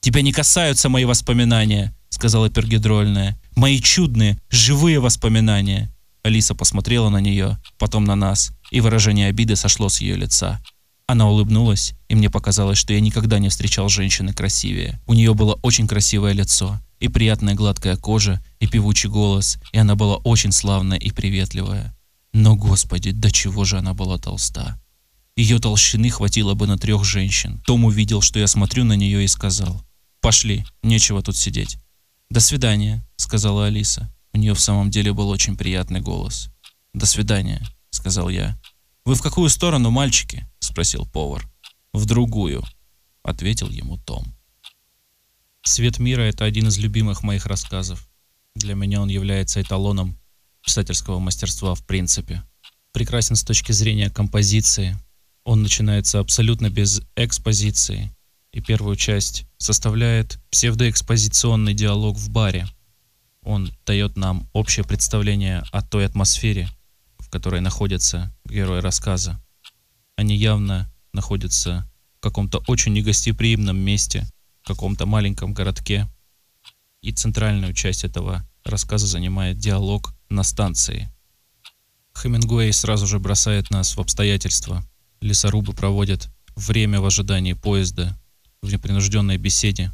[0.00, 3.40] «Тебя не касаются мои воспоминания»,— сказала Пергидрольная.
[3.54, 5.94] «Мои чудные, живые воспоминания».
[6.24, 10.60] Алиса посмотрела на нее, потом на нас, и выражение обиды сошло с ее лица.
[11.06, 15.00] Она улыбнулась, и мне показалось, что я никогда не встречал женщины красивее.
[15.06, 19.94] У нее было очень красивое лицо, и приятная гладкая кожа, и певучий голос, и она
[19.94, 21.94] была очень славная и приветливая.
[22.32, 24.80] Но, господи, до чего же она была толста.
[25.36, 27.62] Ее толщины хватило бы на трех женщин.
[27.66, 29.82] Том увидел, что я смотрю на нее и сказал,
[30.20, 31.78] «Пошли, нечего тут сидеть».
[32.30, 34.12] «До свидания»,— сказала Алиса.
[34.32, 36.48] У нее в самом деле был очень приятный голос.
[36.94, 38.58] «До свидания»,— сказал я.
[39.04, 41.46] «Вы в какую сторону, мальчики?»— спросил повар.
[41.92, 42.64] «В другую»,—
[43.22, 44.24] ответил ему Том.
[45.62, 48.08] «Свет мира»— это один из любимых моих рассказов.
[48.54, 50.18] Для меня он является эталоном
[50.62, 52.42] писательского мастерства в принципе.
[52.92, 54.96] Прекрасен с точки зрения композиции.
[55.44, 58.14] Он начинается абсолютно без экспозиции,
[58.52, 62.66] и первую часть составляет псевдоэкспозиционный диалог в баре.
[63.42, 66.68] Он дает нам общее представление о той атмосфере,
[67.18, 69.42] в которой находятся герои рассказа.
[70.16, 74.26] Они явно находятся в каком-то очень негостеприимном месте,
[74.62, 76.08] в каком-то маленьком городке.
[77.00, 81.12] И центральную часть этого рассказа занимает диалог на станции.
[82.16, 84.84] Хемингуэй сразу же бросает нас в обстоятельства.
[85.20, 88.18] Лесорубы проводят время в ожидании поезда,
[88.60, 89.92] в непринужденной беседе.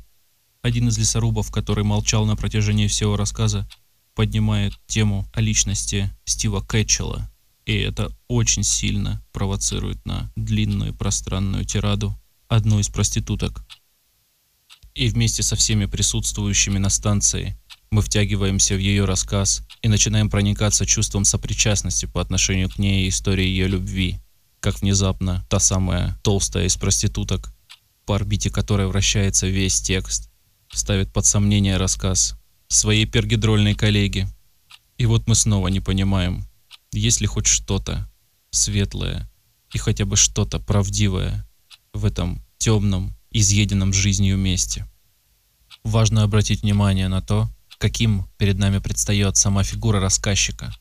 [0.62, 3.68] Один из лесорубов, который молчал на протяжении всего рассказа,
[4.14, 7.30] поднимает тему о личности Стива Кэтчелла.
[7.66, 13.64] И это очень сильно провоцирует на длинную пространную тираду одну из проституток.
[14.94, 17.56] И вместе со всеми присутствующими на станции
[17.90, 23.08] мы втягиваемся в ее рассказ и начинаем проникаться чувством сопричастности по отношению к ней и
[23.08, 24.20] истории ее любви.
[24.60, 27.52] Как внезапно та самая толстая из проституток
[28.08, 30.30] по орбите которой вращается весь текст,
[30.72, 32.36] ставит под сомнение рассказ
[32.68, 34.26] своей пергидрольной коллеге.
[34.96, 36.48] И вот мы снова не понимаем,
[36.90, 38.10] есть ли хоть что-то
[38.50, 39.30] светлое
[39.74, 41.46] и хотя бы что-то правдивое
[41.92, 44.86] в этом темном, изъеденном жизнью месте.
[45.84, 50.74] Важно обратить внимание на то, каким перед нами предстает сама фигура рассказчика.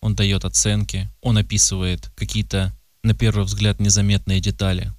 [0.00, 4.92] Он дает оценки, он описывает какие-то, на первый взгляд, незаметные детали.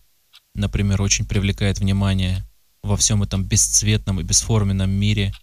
[0.54, 2.46] Например, очень привлекает внимание
[2.84, 5.34] во всем этом бесцветном и бесформенном мире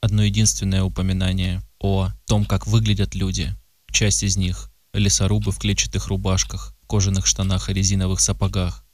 [0.00, 3.54] одно единственное упоминание о том, как выглядят люди.
[3.90, 8.84] Часть из них– лесорубы в клетчатых рубашках, кожаных штанах и резиновых сапогах,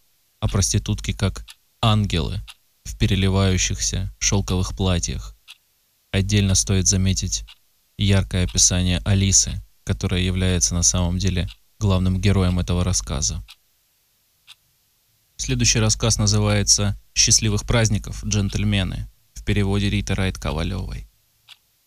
[0.40, 1.45] а проститутки как
[1.81, 2.42] ангелы
[2.85, 5.36] в переливающихся шелковых платьях.
[6.16, 7.44] Отдельно стоит заметить
[7.98, 11.46] яркое описание Алисы, которая является на самом деле
[11.79, 13.44] главным героем этого рассказа.
[15.37, 21.07] Следующий рассказ называется «Счастливых праздников, джентльмены» в переводе Риты Райт Ковалевой.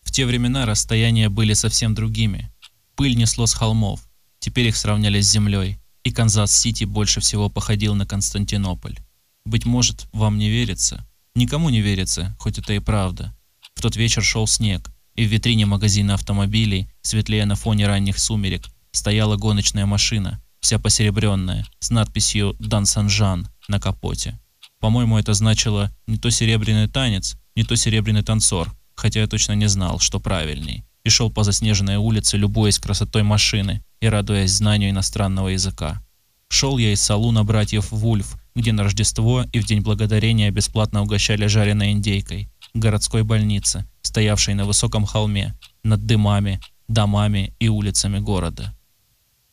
[0.02, 2.52] В те времена расстояния были совсем другими.
[2.94, 8.06] Пыль несло с холмов, теперь их сравняли с землей, и Канзас-Сити больше всего походил на
[8.06, 8.96] Константинополь.
[9.44, 11.04] Быть может, вам не верится?
[11.34, 13.34] Никому не верится, хоть это и правда.
[13.80, 18.66] В тот вечер шел снег, и в витрине магазина автомобилей, светлее на фоне ранних сумерек,
[18.92, 24.38] стояла гоночная машина, вся посеребренная, с надписью «Dans Argent» на капоте.
[24.80, 29.66] По-моему, это значило не то серебряный танец, не то серебряный танцор, хотя я точно не
[29.66, 35.48] знал, что правильней, и шел по заснеженной улице, любуясь красотой машины и радуясь знанию иностранного
[35.48, 36.02] языка.
[36.48, 41.46] Шел я из салуна братьев Вульф, где на Рождество и в День Благодарения бесплатно угощали
[41.46, 48.74] жареной индейкой, городской больнице, стоявшей на высоком холме, над дымами, домами и улицами города.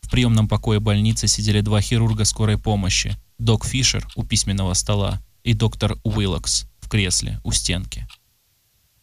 [0.01, 5.53] В приемном покое больницы сидели два хирурга скорой помощи, док Фишер у письменного стола и
[5.53, 8.07] доктор Уиллокс в кресле у стенки.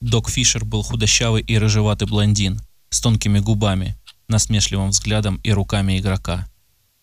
[0.01, 3.97] Док Фишер был худощавый и рыжеватый блондин с тонкими губами,
[4.29, 6.47] насмешливым взглядом и руками игрока.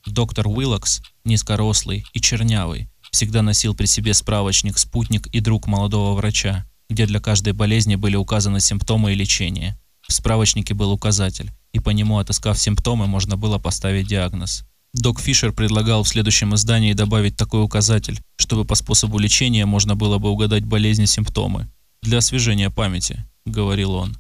[0.06, 6.66] Доктор Уиллокс, низкорослый и чернявый, всегда носил при себе справочник «Спутник» и друг молодого врача,
[6.92, 9.80] где для каждой болезни были указаны симптомы и лечение.
[10.06, 14.66] В справочнике был указатель, и по нему, отыскав симптомы, можно было поставить диагноз.
[14.94, 20.18] Док Фишер предлагал в следующем издании добавить такой указатель, чтобы по способу лечения можно было
[20.18, 21.70] бы угадать болезни симптомы.
[22.02, 24.18] «Для освежения памяти»,— говорил он.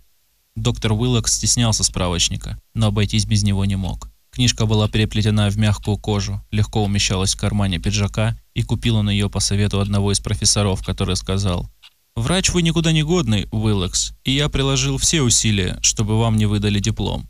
[0.55, 4.07] Доктор Уиллок стеснялся справочника, но обойтись без него не мог.
[4.31, 9.29] Книжка была переплетена в мягкую кожу, легко умещалась в кармане пиджака, и купил он ее
[9.29, 11.69] по совету одного из профессоров, который сказал
[12.15, 16.79] «Врач вы никуда не годный, Уиллокс, и я приложил все усилия, чтобы вам не выдали
[16.79, 17.29] диплом.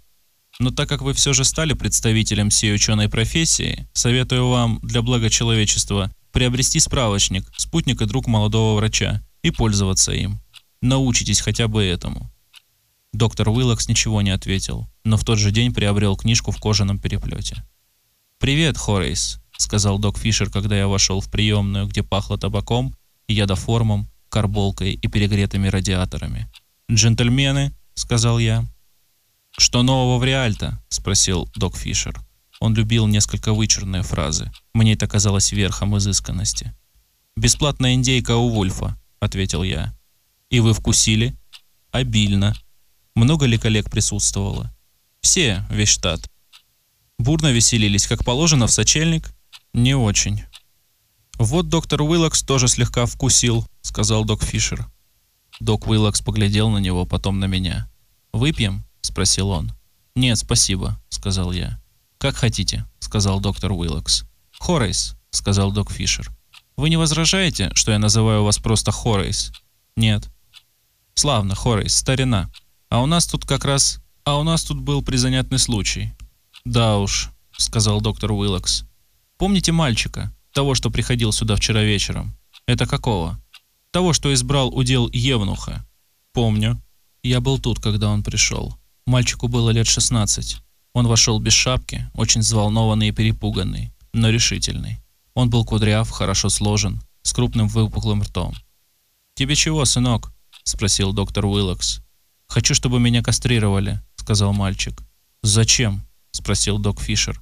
[0.60, 5.30] Но так как вы все же стали представителем всей ученой профессии, советую вам для блага
[5.30, 10.40] человечества приобрести справочник «Спутник и друг молодого врача» и пользоваться им.
[10.82, 12.32] Научитесь хотя бы этому.
[13.14, 17.64] Доктор Уиллокс ничего не ответил, но в тот же день приобрел книжку в кожаном переплете.
[18.40, 22.96] «Привет, Хорейс»,— сказал док Фишер, когда я вошел в приемную, где пахло табаком,
[23.28, 26.50] ядоформом, карболкой и перегретыми радиаторами.
[26.90, 28.66] «Джентльмены»,— сказал я,
[29.58, 32.20] «Что нового в Реальто?»– спросил док Фишер.
[32.60, 34.52] Он любил несколько вычурные фразы.
[34.74, 36.74] Мне это казалось верхом изысканности.
[37.36, 39.94] «Бесплатная индейка у Вульфа»,– ответил я.
[40.50, 41.36] «И вы вкусили?»
[41.92, 42.56] «Обильно».
[43.14, 44.74] «Много ли коллег присутствовало?»
[45.22, 46.22] «Все, весь штат».
[47.20, 49.34] «Бурно веселились, как положено, в сочельник?»
[49.74, 50.44] «Не очень».
[51.38, 54.90] «Вот доктор Уиллокс тоже слегка вкусил»,— сказал док Фишер.
[55.60, 57.90] Док Уиллокс поглядел на него, потом на меня.
[58.34, 59.72] «Выпьем?»— спросил он.
[60.16, 61.80] «Нет, спасибо»,— сказал я.
[62.18, 64.26] «Как хотите»,— сказал доктор Уиллокс.
[64.60, 66.32] «Хорейс»,— сказал док Фишер.
[66.78, 69.52] «Вы не возражаете, что я называю вас просто Хорейс?»
[69.96, 70.30] «Нет».
[71.14, 72.50] «Славно, Хорейс, старина.
[72.90, 74.00] А у нас тут как раз...
[74.24, 76.14] А у нас тут был призанятный случай».
[76.66, 78.86] «Да уж»,— сказал доктор Уиллокс.
[79.38, 82.36] «Помните мальчика, того, что приходил сюда вчера вечером?»
[82.68, 83.40] «Это какого?»
[83.92, 85.86] «Того, что избрал удел Евнуха».
[86.34, 86.82] «Помню.
[87.24, 88.78] Я был тут, когда он пришел».
[89.06, 90.62] Мальчику было лет 16.
[90.94, 95.02] Он вошел без шапки, очень взволнованный и перепуганный, но решительный.
[95.34, 98.54] Он был кудряв, хорошо сложен, с крупным выпуклым ртом.
[99.36, 102.02] «Тебе чего, сынок?»– спросил доктор Уиллокс.
[102.48, 105.02] «Хочу, чтобы меня кастрировали»,– сказал мальчик.
[105.42, 107.42] «Зачем?»– спросил док Фишер.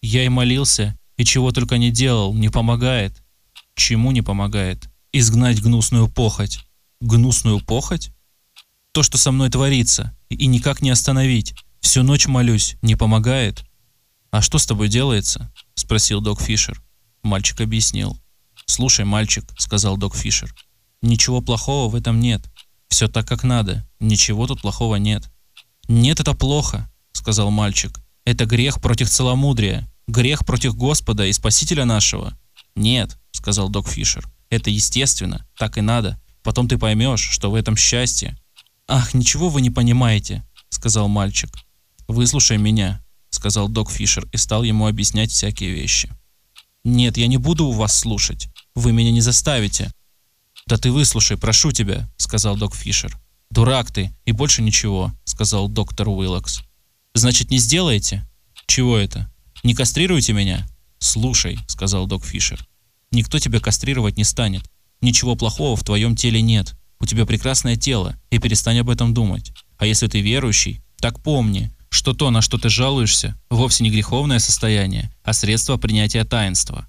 [0.00, 3.20] «Я и молился, и чего только не делал, не помогает».
[3.74, 6.58] «Чему не помогает?» «Изгнать гнусную похоть».
[7.00, 8.10] «Гнусную похоть?»
[8.92, 11.54] то, что со мной творится, и никак не остановить.
[11.80, 13.64] Всю ночь молюсь, не помогает.
[14.30, 16.82] «А что с тобой делается?»– спросил док Фишер.
[17.22, 18.18] Мальчик объяснил.
[18.66, 20.54] «Слушай, мальчик»,– сказал док Фишер,–
[21.02, 22.42] «ничего плохого в этом нет.
[22.88, 23.88] Все так, как надо.
[24.00, 25.30] Ничего тут плохого нет.
[25.88, 28.00] Нет, это плохо, сказал мальчик.
[28.24, 29.88] Это грех против целомудрия.
[30.06, 32.38] Грех против Господа и Спасителя нашего.
[32.74, 34.28] Нет, сказал док Фишер.
[34.54, 36.16] Это естественно, так и надо.
[36.44, 38.38] Потом ты поймешь, что в этом счастье.
[38.86, 41.50] Ах, ничего вы не понимаете, сказал мальчик.
[42.06, 46.08] Выслушай меня, сказал док Фишер и стал ему объяснять всякие вещи.
[46.84, 48.48] Нет, я не буду у вас слушать.
[48.76, 49.90] Вы меня не заставите.
[50.68, 53.18] Да ты выслушай, прошу тебя, сказал док Фишер.
[53.50, 56.60] Дурак ты, и больше ничего, сказал доктор Уиллокс.
[57.14, 58.24] Значит, не сделаете?
[58.68, 59.28] Чего это?
[59.64, 60.64] Не кастрируйте меня?
[61.00, 62.64] Слушай, сказал док Фишер.
[63.14, 64.70] Никто тебя кастрировать не станет.
[65.00, 66.74] Ничего плохого в твоем теле нет.
[67.00, 69.52] У тебя прекрасное тело, и перестань об этом думать.
[69.78, 74.40] А если ты верующий, так помни, что то, на что ты жалуешься, вовсе не греховное
[74.40, 76.88] состояние, а средство принятия таинства.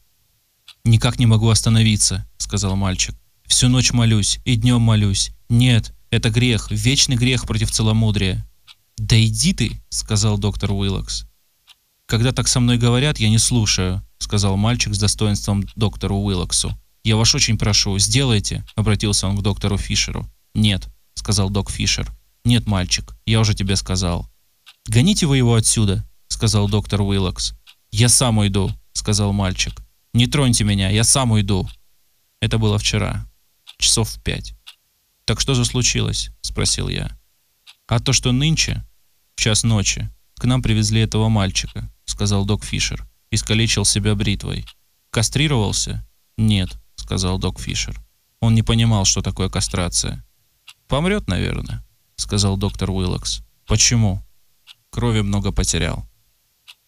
[0.84, 3.16] «Никак не могу остановиться»,— сказал мальчик.
[3.46, 5.32] «Всю ночь молюсь и днем молюсь.
[5.50, 8.48] Нет, это грех, вечный грех против целомудрия».
[8.98, 11.26] «Да иди ты»,— сказал доктор Уиллокс.
[12.08, 16.78] «Когда так со мной говорят, я не слушаю»,— сказал мальчик с достоинством доктору Уиллоксу.
[17.04, 20.26] «Я вас очень прошу, сделайте»,— обратился он к доктору Фишеру.
[20.54, 22.12] «Нет»,— сказал док Фишер.
[22.44, 24.30] «Нет, мальчик, я уже тебе сказал».
[24.88, 27.54] «Гоните вы его отсюда»,— сказал доктор Уиллокс.
[27.92, 29.74] «Я сам уйду»,— сказал мальчик.
[30.14, 31.70] «Не троньте меня, я сам уйду».
[32.40, 33.28] Это было вчера,
[33.78, 34.56] часов в пять.
[35.26, 37.18] «Так что же случилось?»— спросил я.
[37.88, 38.86] «А то, что нынче,
[39.36, 43.08] в час ночи, к нам привезли этого мальчика»,— сказал док Фишер.
[43.36, 44.66] «Искалечил себя бритвой».
[45.10, 48.02] «Кастрировался?» «Нет»,— сказал док Фишер.
[48.40, 50.26] Он не понимал, что такое кастрация.
[50.88, 53.42] «Помрет, наверное»,— сказал доктор Уиллокс.
[53.68, 54.24] «Почему?»
[54.90, 56.08] Крови много потерял.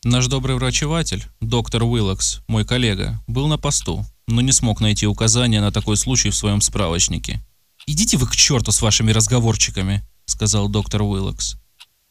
[0.06, 5.60] Наш добрый врачеватель, доктор Уиллокс, мой коллега, был на посту, но не смог найти указания
[5.60, 7.46] на такой случай в своем справочнике.
[7.88, 11.58] «Идите вы к черту с вашими разговорчиками»,— сказал доктор Уиллокс.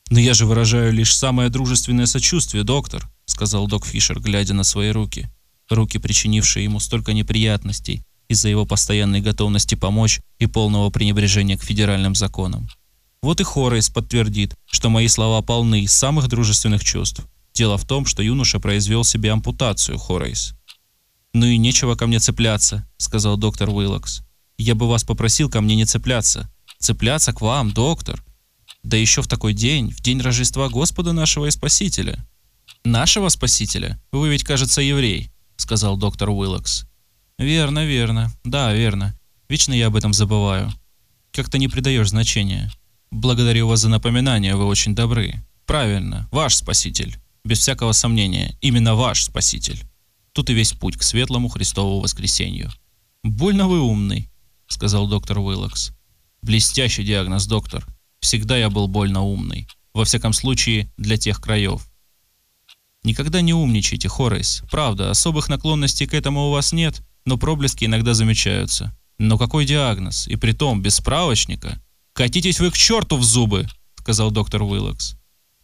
[0.09, 4.91] «Но я же выражаю лишь самое дружественное сочувствие, доктор»,— сказал док Фишер, глядя на свои
[4.91, 5.29] руки.
[5.69, 12.15] Руки, причинившие ему столько неприятностей из-за его постоянной готовности помочь и полного пренебрежения к федеральным
[12.15, 12.69] законам.
[13.23, 17.25] Вот и Хорейс подтвердит, что мои слова полны самых дружественных чувств.
[17.55, 20.55] Дело в том, что юноша произвел себе ампутацию, Хорейс.
[21.33, 24.23] «Ну и нечего ко мне цепляться»,— сказал доктор Уиллокс.
[24.59, 26.51] Я бы вас попросил ко мне не цепляться.
[26.79, 28.25] Цепляться к вам, доктор.
[28.87, 32.25] Да еще в такой день, в день Рождества Господа нашего и Спасителя.
[32.85, 34.01] Нашего Спасителя?
[34.13, 36.85] Вы ведь, кажется, еврей, сказал доктор Уиллокс.
[37.37, 38.33] Верно, верно.
[38.45, 39.19] Да, верно.
[39.49, 40.73] Вечно я об этом забываю.
[41.33, 42.71] Как-то не придаешь значения.
[43.11, 45.45] Благодарю вас за напоминание, вы очень добры.
[45.67, 47.17] Правильно, ваш Спаситель.
[47.45, 49.83] Без всякого сомнения, именно ваш Спаситель.
[50.31, 52.71] Тут и весь путь к светлому Христову воскресенью.
[53.25, 54.31] Больно вы умный,—
[54.69, 55.91] сказал доктор Уиллокс.
[56.41, 57.85] «Блестящий диагноз, доктор.
[58.27, 59.69] Всегда я был больно умный.
[59.95, 61.89] Во всяком случае, для тех краев».
[63.05, 64.65] «Никогда не умничайте, Хорейс.
[64.69, 68.99] Правда, особых наклонностей к этому у вас нет, но проблески иногда замечаются.
[69.19, 70.27] Но какой диагноз?
[70.27, 71.81] И при том без справочника?
[72.15, 73.69] Катитесь вы к черту в зубы!»—
[74.01, 75.15] сказал доктор Уиллокс.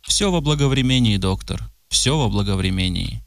[0.02, 1.68] «Все во благовремении, доктор.
[1.88, 3.24] Все во благовремении.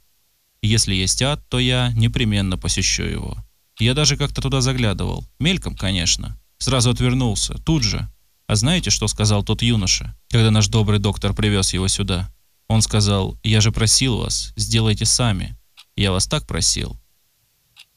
[0.62, 3.36] Если есть ад, то я непременно посещу его.
[3.80, 5.28] Я даже как-то туда заглядывал.
[5.40, 6.40] Мельком, конечно.
[6.58, 7.56] Сразу отвернулся.
[7.66, 8.10] Тут же.
[8.48, 12.32] А знаете, что сказал тот юноша, когда наш добрый доктор привез его сюда?
[12.68, 15.58] Он сказал, я же просил вас, сделайте сами.
[15.96, 17.00] Я вас так просил.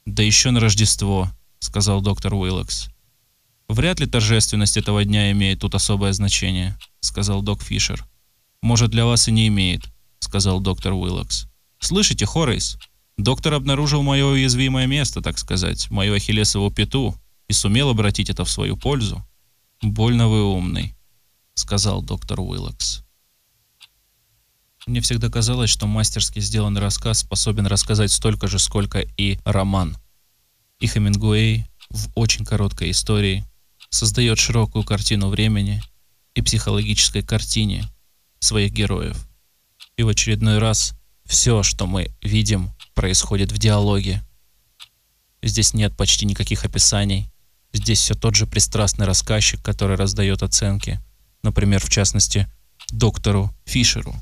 [0.07, 2.89] Да еще на Рождество, сказал доктор Уиллокс.
[3.69, 8.07] Вряд ли торжественность этого дня имеет тут особое значение, сказал док Фишер.
[8.63, 9.83] Может, для вас и не имеет,
[10.21, 11.47] сказал доктор Уиллокс.
[11.79, 12.79] Слышите, Хорейс?
[13.19, 17.15] Доктор обнаружил мое уязвимое место, так сказать, мою ахиллесову пяту,
[17.49, 19.28] и сумел обратить это в свою пользу.
[19.83, 20.97] «Больно вы умный»,—
[21.55, 23.03] сказал доктор Уиллокс.
[24.87, 29.97] Мне всегда казалось, что мастерски сделанный рассказ способен рассказать столько же, сколько и роман.
[30.81, 33.45] И Хемингуэй в очень короткой истории
[33.91, 35.83] создает широкую картину времени
[36.35, 37.87] и психологической картине
[38.39, 39.29] своих героев.
[39.97, 44.23] И в очередной раз все, что мы видим, происходит в диалоге.
[45.43, 47.31] Здесь нет почти никаких описаний.
[47.73, 51.01] Здесь все тот же пристрастный рассказчик, который раздает оценки.
[51.43, 52.49] Например, в частности,
[52.91, 54.15] доктору Фишеру.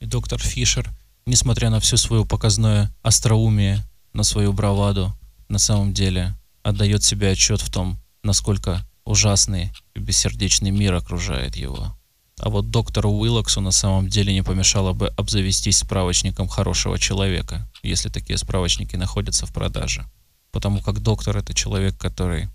[0.00, 0.90] И доктор Фишер,
[1.26, 5.16] несмотря на всю свою показное остроумие, на свою браваду,
[5.48, 11.96] на самом деле отдает себе отчет в том, насколько ужасный и бессердечный мир окружает его.
[12.38, 18.08] А вот доктору Уиллоксу на самом деле не помешало бы обзавестись справочником хорошего человека, если
[18.08, 20.04] такие справочники находятся в продаже.
[20.52, 22.48] Потому как доктор это человек, который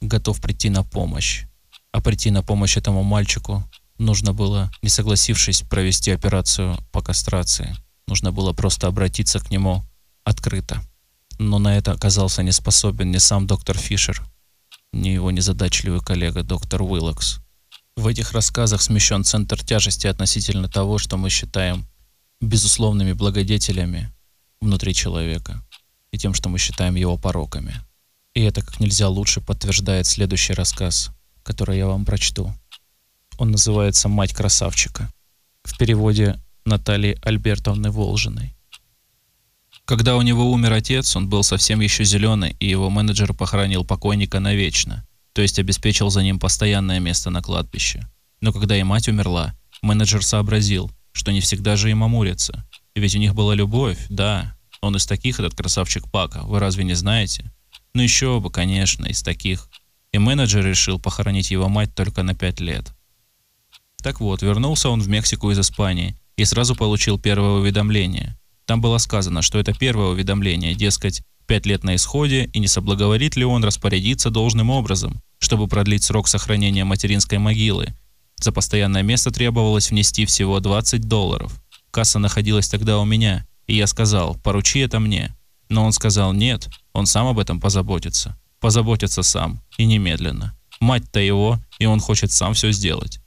[0.00, 1.44] готов прийти на помощь
[1.92, 7.76] А прийти на помощь этому мальчику нужно было, не согласившись провести операцию по кастрации,
[8.06, 9.84] нужно было просто обратиться к нему
[10.24, 10.80] открыто.
[11.38, 14.22] Но на это оказался не способен ни сам доктор Фишер,
[14.92, 17.40] ни его незадачливый коллега доктор Уиллокс.
[17.96, 21.86] В этих рассказах смещен центр тяжести относительно того, что мы считаем
[22.40, 24.12] безусловными благодетелями
[24.60, 25.62] внутри человека
[26.12, 27.74] и тем, что мы считаем его пороками.
[28.34, 31.10] И это как нельзя лучше подтверждает следующий рассказ,
[31.42, 32.54] который я вам прочту.
[33.38, 35.10] Он называется «Мать красавчика»
[35.64, 38.54] в переводе Натальи Альбертовны Волжиной.
[39.84, 44.38] Когда у него умер отец, он был совсем еще зеленый, и его менеджер похоронил покойника
[44.38, 48.06] навечно, то есть обеспечил за ним постоянное место на кладбище.
[48.40, 52.64] Но когда и мать умерла, менеджер сообразил, что не всегда же им амурятся.
[52.94, 54.56] Ведь у них была любовь, да.
[54.80, 57.52] Он из таких, этот красавчик Пака, вы разве не знаете?
[57.94, 59.68] Ну еще бы, конечно, из таких.
[60.12, 62.92] И менеджер решил похоронить его мать только на пять лет.
[64.02, 68.38] Так вот, вернулся он в Мексику из Испании и сразу получил первое уведомление.
[68.64, 73.36] Там было сказано, что это первое уведомление, дескать, пять лет на исходе, и не соблаговорит
[73.36, 77.94] ли он распорядиться должным образом, чтобы продлить срок сохранения материнской могилы.
[78.36, 81.60] За постоянное место требовалось внести всего 20 долларов.
[81.90, 85.34] Касса находилась тогда у меня, и я сказал, поручи это мне.
[85.68, 88.36] Но он сказал, нет, он сам об этом позаботится.
[88.60, 90.54] Позаботится сам, и немедленно.
[90.80, 93.20] Мать-то его, и он хочет сам все сделать.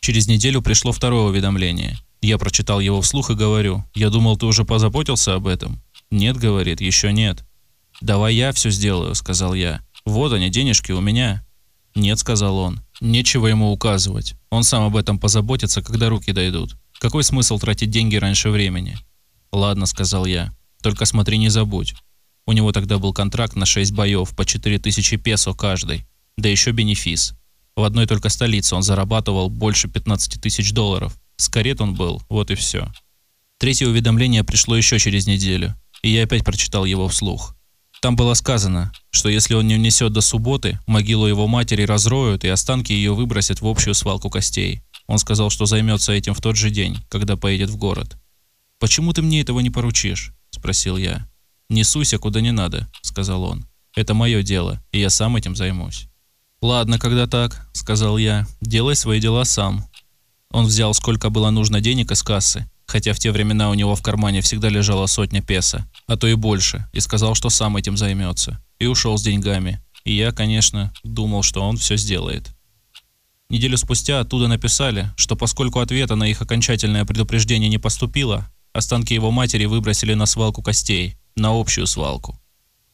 [0.00, 4.64] Через неделю пришло второе уведомление– я прочитал его вслух и говорю, я думал, ты уже
[4.64, 5.82] позаботился об этом.
[6.12, 7.44] Нет, говорит, еще нет.
[8.00, 9.80] Давай я все сделаю, сказал я.
[10.06, 11.44] Вот они, денежки у меня.
[11.96, 12.80] Нет, сказал он.
[13.00, 14.34] Нечего ему указывать.
[14.50, 16.76] Он сам об этом позаботится, когда руки дойдут.
[17.00, 18.96] Какой смысл тратить деньги раньше времени?
[19.52, 20.52] Ладно, сказал я.
[20.82, 21.94] Только смотри, не забудь.
[22.46, 26.06] У него тогда был контракт на 6 боев по 4000 песо каждый.
[26.36, 27.34] Да еще бенефис.
[27.76, 31.16] В одной только столице он зарабатывал больше 15 тысяч долларов.
[31.36, 32.92] С карет он был, вот и все.
[33.58, 37.54] Третье уведомление пришло еще через неделю, и я опять прочитал его вслух.
[38.00, 42.48] Там было сказано, что если он не унесет до субботы, могилу его матери разроют и
[42.48, 44.82] останки ее выбросят в общую свалку костей.
[45.06, 48.16] Он сказал, что займется этим в тот же день, когда поедет в город.
[48.82, 51.28] «Почему ты мне этого не поручишь?»– спросил я.
[51.70, 53.64] «Не суйся куда не надо»,– сказал он.
[53.94, 56.08] «Это мое дело, и я сам этим займусь».
[56.60, 58.44] «Ладно, когда так»,– сказал я.
[58.60, 59.86] «Делай свои дела сам.
[60.50, 64.02] Он взял сколько было нужно денег из кассы, хотя в те времена у него в
[64.02, 68.60] кармане всегда лежала сотня песо, а то и больше, и сказал, что сам этим займется.
[68.80, 69.80] И ушел с деньгами.
[70.02, 72.50] И я, конечно, думал, что он все сделает.
[73.48, 79.30] Неделю спустя оттуда написали, что поскольку ответа на их окончательное предупреждение не поступило, останки его
[79.30, 82.38] матери выбросили на свалку костей, на общую свалку.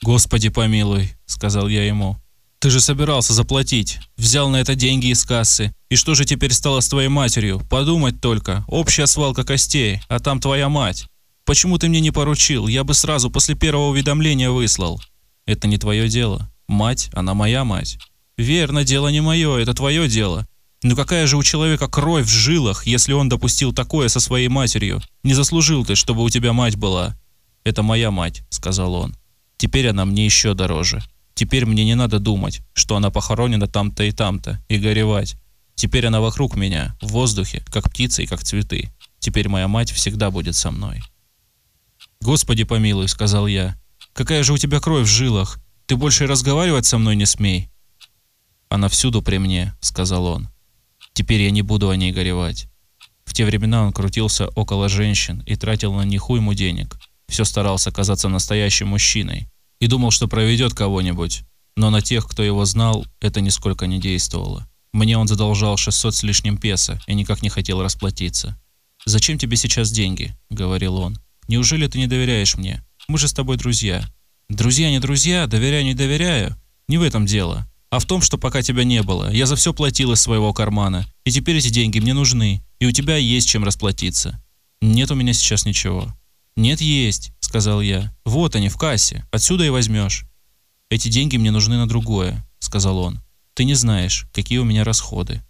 [0.03, 2.17] «Господи помилуй»,— сказал я ему,
[2.61, 4.01] ты же собирался заплатить.
[4.17, 5.73] Взял на это деньги из кассы.
[5.91, 7.61] И что же теперь стало с твоей матерью?
[7.71, 8.65] Подумать только.
[8.67, 11.07] Общая свалка костей, а там твоя мать.
[11.45, 12.67] Почему ты мне не поручил?
[12.67, 15.01] Я бы сразу после первого уведомления выслал.
[15.47, 16.51] Это не твое дело.
[16.67, 17.97] Мать, она моя мать.
[18.37, 20.47] Верно, дело не мое, это твое дело.
[20.83, 25.03] Но какая же у человека кровь в жилах, если он допустил такое со своей матерью?
[25.25, 27.17] Не заслужил ты, чтобы у тебя мать была.
[27.65, 29.17] Это моя мать, сказал он.
[29.57, 31.03] Теперь она мне еще дороже.
[31.35, 35.37] Теперь мне не надо думать, что она похоронена там-то и там-то, и горевать.
[35.75, 38.91] Теперь она вокруг меня, в воздухе, как птицы и как цветы.
[39.19, 41.03] Теперь моя мать всегда будет со мной.
[42.21, 43.77] «Господи помилуй»,— сказал я,—
[44.13, 45.59] «какая же у тебя кровь в жилах?
[45.87, 47.69] Ты больше разговаривать со мной не смей».
[48.69, 50.49] «Она всюду при мне»,— сказал он.
[51.19, 52.69] «Теперь я не буду о ней горевать».
[53.25, 56.97] В те времена он крутился около женщин и тратил на них уйму денег.
[57.27, 59.49] Все старался казаться настоящим мужчиной,
[59.81, 61.43] и думал, что проведет кого-нибудь,
[61.75, 64.69] но на тех, кто его знал, это нисколько не действовало.
[64.93, 68.57] Мне он задолжал 600 с лишним песо и никак не хотел расплатиться.
[69.05, 71.19] «Зачем тебе сейчас деньги?»– говорил он.
[71.49, 72.87] «Неужели ты не доверяешь мне?
[73.09, 74.09] Мы же с тобой друзья».
[74.49, 76.57] «Друзья не друзья, доверяю не доверяю.
[76.87, 79.73] Не в этом дело, а в том, что пока тебя не было, я за все
[79.73, 83.65] платил из своего кармана, и теперь эти деньги мне нужны, и у тебя есть чем
[83.65, 84.43] расплатиться.
[84.81, 86.15] Нет у меня сейчас ничего.
[86.59, 88.13] «Нет, есть»,— сказал я.
[88.25, 89.25] «Вот они, в кассе.
[89.31, 90.25] Отсюда и возьмешь».
[90.91, 93.21] «Эти деньги мне нужны на другое»,— сказал он.
[93.55, 95.41] «Ты не знаешь, какие у меня расходы».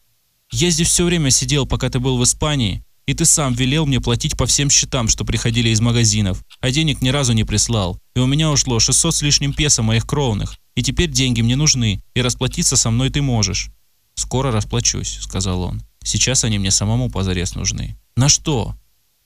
[0.53, 4.03] «Я здесь все время сидел, пока ты был в Испании, и ты сам велел мне
[4.03, 7.99] платить по всем счетам, что приходили из магазинов, а денег ни разу не прислал.
[8.15, 12.01] И у меня ушло 600 с лишним песо моих кровных, и теперь деньги мне нужны,
[12.15, 13.73] и расплатиться со мной ты можешь».
[14.15, 15.83] «Скоро расплачусь»,— сказал он.
[16.05, 17.99] «Сейчас они мне самому позарез нужны».
[18.17, 18.77] «На что?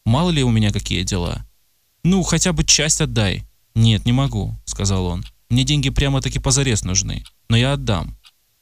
[0.07, 1.45] Мало ли у меня какие дела?»
[2.05, 3.45] «Ну, хотя бы часть отдай».
[3.75, 5.27] «Нет, не могу»,— сказал он.
[5.51, 8.17] «Мне деньги прямо-таки позарез нужны, но я отдам».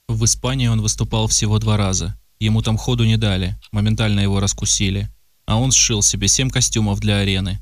[0.09, 2.19] В Испании он выступал всего два раза.
[2.41, 5.09] Ему там ходу не дали, моментально его раскусили.
[5.47, 7.61] А он сшил себе семь костюмов для арены.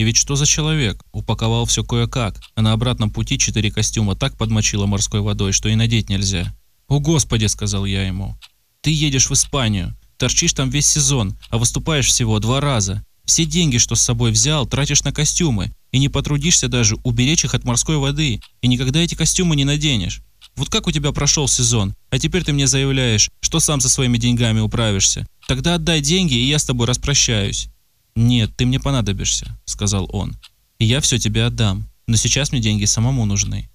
[0.00, 1.02] И ведь что за человек?
[1.12, 5.74] Упаковал все кое-как, а на обратном пути четыре костюма так подмочило морской водой, что и
[5.74, 6.54] надеть нельзя.
[6.88, 8.34] «О, Господи!»– сказал я ему.
[8.80, 13.04] «Ты едешь в Испанию, торчишь там весь сезон, а выступаешь всего два раза.
[13.26, 17.54] Все деньги, что с собой взял, тратишь на костюмы, и не потрудишься даже уберечь их
[17.54, 20.22] от морской воды, и никогда эти костюмы не наденешь.
[20.56, 24.16] Вот как у тебя прошел сезон, а теперь ты мне заявляешь, что сам со своими
[24.16, 25.26] деньгами управишься.
[25.46, 27.68] Тогда отдай деньги, и я с тобой распрощаюсь».
[28.14, 30.36] «Нет, ты мне понадобишься»,— сказал он.
[30.78, 33.70] «И я все тебе отдам, но сейчас мне деньги самому нужны».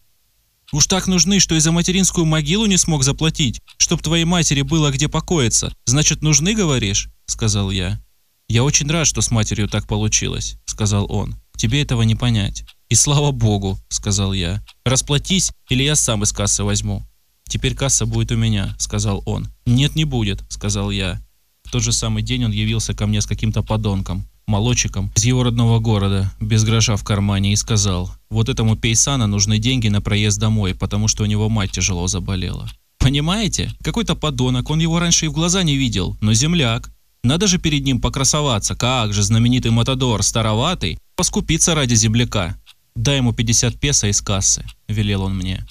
[0.71, 4.91] «Уж так нужны, что и за материнскую могилу не смог заплатить, чтоб твоей матери было
[4.91, 5.73] где покоиться.
[5.85, 8.01] Значит, нужны, говоришь?»— сказал я.
[8.47, 11.35] «Я очень рад, что с матерью так получилось»,— сказал он.
[11.55, 12.65] «Тебе этого не понять».
[12.89, 14.63] «И слава богу»,— сказал я.
[14.83, 17.03] «Расплатись, или я сам из кассы возьму».
[17.47, 19.47] «Теперь касса будет у меня»,— сказал он.
[19.65, 21.24] «Нет, не будет»,— сказал я.
[21.65, 25.43] В тот же самый день он явился ко мне с каким-то подонком, молодчиком из его
[25.43, 30.39] родного города, без гроша в кармане, и сказал, вот этому Пейсана нужны деньги на проезд
[30.39, 32.69] домой, потому что у него мать тяжело заболела.
[32.99, 33.71] Понимаете?
[33.83, 36.89] Какой-то подонок, он его раньше и в глаза не видел, но земляк.
[37.23, 42.57] Надо же перед ним покрасоваться, как же знаменитый Матадор, староватый, поскупиться ради земляка.
[42.95, 45.65] «Дай ему 50 песо из кассы»,– велел он мне.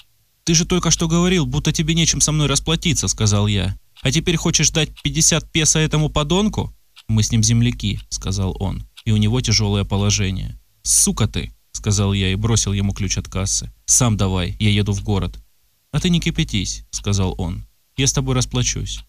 [0.45, 3.76] «Ты же только что говорил, будто тебе нечем со мной расплатиться»,– сказал я.
[4.03, 6.74] «А теперь хочешь дать 50 песо этому подонку?»
[7.09, 10.59] «Мы с ним земляки»,– сказал он,– «и у него тяжелое положение».
[10.82, 13.72] «Сука ты»,– сказал я и бросил ему ключ от кассы.
[13.86, 15.38] «Сам давай, я еду в город».
[15.92, 17.66] «А ты не кипятись»,– сказал он.
[17.97, 19.01] «Я с тобой расплачусь».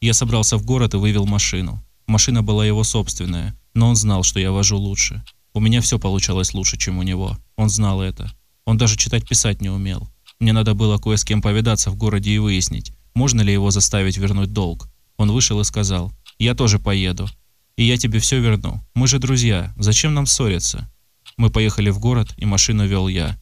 [0.00, 1.84] Я собрался в город и вывел машину.
[2.06, 5.24] Машина была его собственная, но он знал, что я вожу лучше.
[5.52, 7.38] У меня все получалось лучше, чем у него.
[7.56, 8.30] Он знал это.
[8.64, 10.08] Он даже читать-писать не умел.
[10.40, 14.16] Мне надо было кое с кем повидаться в городе и выяснить, можно ли его заставить
[14.16, 14.88] вернуть долг.
[15.16, 17.28] Он вышел и сказал, «Я тоже поеду.
[17.76, 18.80] И я тебе все верну.
[18.94, 19.72] Мы же друзья.
[19.76, 20.90] Зачем нам ссориться?»
[21.36, 23.38] Мы поехали в город, и машину вел я.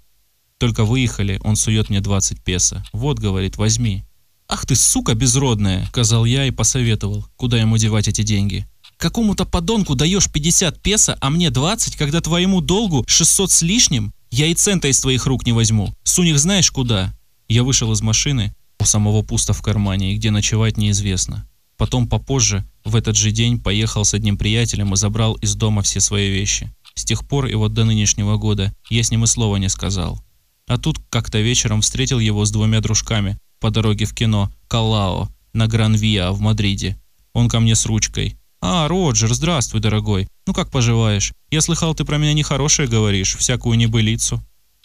[0.58, 2.84] Только выехали, он сует мне 20 песо.
[2.92, 4.04] «Вот,— говорит,— возьми».
[4.48, 8.66] «Ах ты, сука безродная!»— сказал я и посоветовал, куда ему девать эти деньги.
[9.02, 14.12] Какому-то подонку даешь 50 песо, а мне 20, когда твоему долгу 600 с лишним?
[14.30, 15.92] Я и цента из твоих рук не возьму.
[16.04, 17.12] Сунь их знаешь куда?»
[17.48, 21.48] Я вышел из машины, у самого пусто в кармане, и где ночевать неизвестно.
[21.76, 26.00] Потом попозже, в этот же день, поехал с одним приятелем и забрал из дома все
[26.00, 26.70] свои вещи.
[26.94, 30.22] С тех пор и вот до нынешнего года я с ним и слова не сказал.
[30.66, 35.68] А тут как-то вечером встретил его с двумя дружками по дороге в кино «Калао» на
[35.68, 36.98] Гран-Виа в Мадриде.
[37.32, 38.36] Он ко мне с ручкой.
[38.60, 40.28] «А, Роджер, здравствуй, дорогой.
[40.46, 41.32] Ну как поживаешь?
[41.50, 44.42] Я слыхал, ты про меня нехорошее говоришь, всякую небылицу».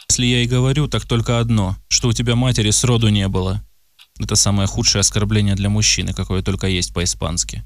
[0.09, 3.63] Если я и говорю, так только одно, что у тебя матери сроду не было.
[4.19, 7.63] Это самое худшее оскорбление для мужчины, какое только есть по-испански.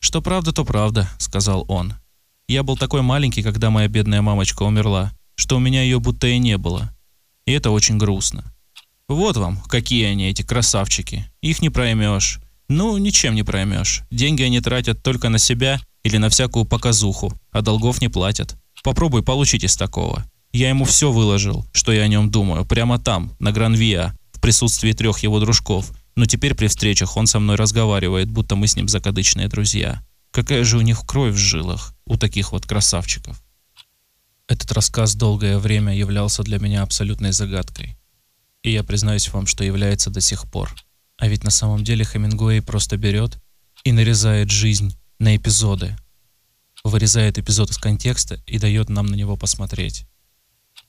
[0.00, 1.94] «Что правда, то правда»,— сказал он.
[2.48, 6.38] «Я был такой маленький, когда моя бедная мамочка умерла, что у меня ее будто и
[6.38, 6.94] не было.
[7.46, 8.44] И это очень грустно.
[9.08, 11.26] Вот вам, какие они, эти красавчики.
[11.42, 12.40] Их не проймешь.
[12.68, 14.02] Ну, ничем не проймешь.
[14.10, 18.56] Деньги они тратят только на себя или на всякую показуху, а долгов не платят.
[18.82, 20.24] Попробуй получить из такого.
[20.52, 24.14] Я ему все выложил, что я о нем думаю, прямо там, на Гранвиа,
[24.44, 25.90] присутствии трех его дружков.
[26.16, 30.04] Но теперь при встречах он со мной разговаривает, будто мы с ним закадычные друзья.
[30.32, 33.42] Какая же у них кровь в жилах, у таких вот красавчиков.
[34.46, 37.96] Этот рассказ долгое время являлся для меня абсолютной загадкой.
[38.62, 40.74] И я признаюсь вам, что является до сих пор.
[41.16, 43.38] А ведь на самом деле Хемингуэй просто берет
[43.82, 45.96] и нарезает жизнь на эпизоды.
[46.84, 50.04] Вырезает эпизод из контекста и дает нам на него посмотреть.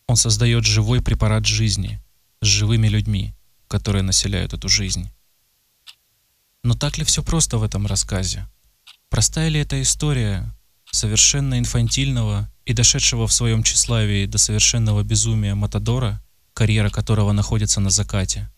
[0.07, 2.01] Он создает живой препарат жизни
[2.41, 3.33] с живыми людьми,
[3.77, 5.09] которые населяют эту жизнь.
[6.63, 8.47] Но так ли все просто в этом рассказе?
[9.09, 10.53] Простая ли эта история
[10.91, 16.21] совершенно инфантильного и дошедшего в своем тщеславии до совершенного безумия Матадора,
[16.53, 18.49] карьера которого находится на закате–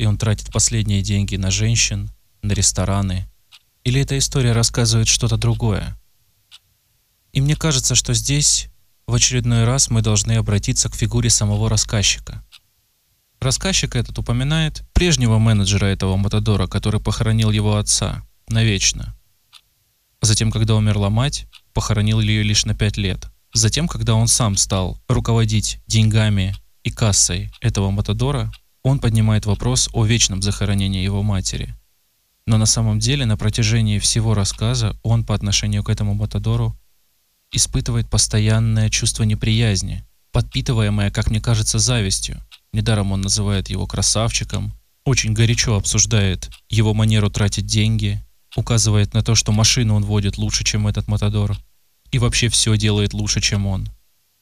[0.00, 2.10] и он тратит последние деньги на женщин,
[2.40, 3.28] на рестораны.
[3.84, 5.94] Или эта история рассказывает что-то другое?
[7.32, 8.68] И мне кажется, что здесь
[9.06, 12.42] в очередной раз мы должны обратиться к фигуре самого рассказчика.
[13.40, 19.16] Рассказчик этот упоминает прежнего менеджера этого Матадора, который похоронил его отца навечно.
[20.20, 23.30] Затем, когда умерла мать, похоронил ее лишь на пять лет.
[23.54, 30.04] Затем, когда он сам стал руководить деньгами и кассой этого Матадора, он поднимает вопрос о
[30.04, 31.74] вечном захоронении его матери.
[32.46, 36.78] Но на самом деле на протяжении всего рассказа он по отношению к этому Матадору
[37.52, 42.40] испытывает постоянное чувство неприязни, подпитываемое, как мне кажется, завистью.
[42.72, 48.22] Недаром он называет его красавчиком, очень горячо обсуждает его манеру тратить деньги,
[48.54, 51.56] указывает на то, что машину он водит лучше, чем этот Матадор,
[52.12, 53.88] и вообще все делает лучше, чем он.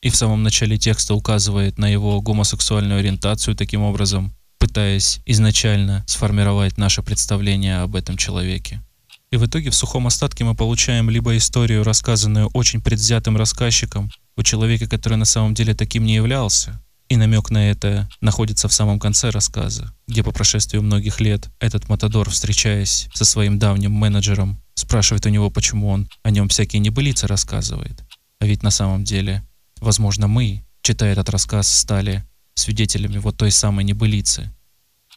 [0.03, 6.77] И в самом начале текста указывает на его гомосексуальную ориентацию таким образом, пытаясь изначально сформировать
[6.77, 8.83] наше представление об этом человеке.
[9.31, 14.43] И в итоге в сухом остатке мы получаем либо историю, рассказанную очень предвзятым рассказчиком, у
[14.43, 18.99] человека, который на самом деле таким не являлся, и намек на это находится в самом
[18.99, 25.25] конце рассказа, где по прошествию многих лет этот Матадор, встречаясь со своим давним менеджером, спрашивает
[25.27, 28.05] у него, почему он о нем всякие небылицы рассказывает.
[28.41, 29.43] А ведь на самом деле,
[29.81, 34.53] возможно, мы, читая этот рассказ, стали свидетелями вот той самой небылицы,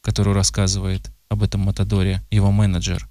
[0.01, 3.07] которую рассказывает об этом Матадоре его менеджер.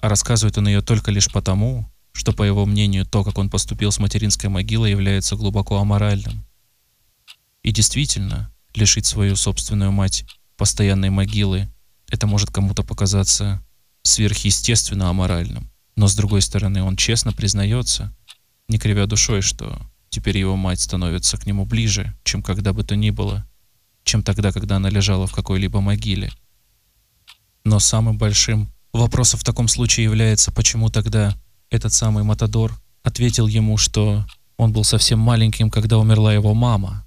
[0.00, 3.92] А рассказывает он ее только лишь потому, что, по его мнению, то, как он поступил
[3.92, 6.45] с материнской могилой, является глубоко аморальным.
[7.66, 10.24] И действительно, лишить свою собственную мать
[10.56, 11.68] постоянной могилы,
[12.08, 13.60] это может кому-то показаться
[14.04, 15.68] сверхъестественно аморальным.
[15.96, 18.14] Но с другой стороны, он честно признается,
[18.68, 22.94] не кривя душой, что теперь его мать становится к нему ближе, чем когда бы то
[22.94, 23.44] ни было,
[24.04, 26.30] чем тогда, когда она лежала в какой-либо могиле.
[27.64, 31.36] Но самым большим вопросом в таком случае является, почему тогда
[31.70, 34.24] этот самый Матадор ответил ему, что
[34.56, 37.05] он был совсем маленьким, когда умерла его мама.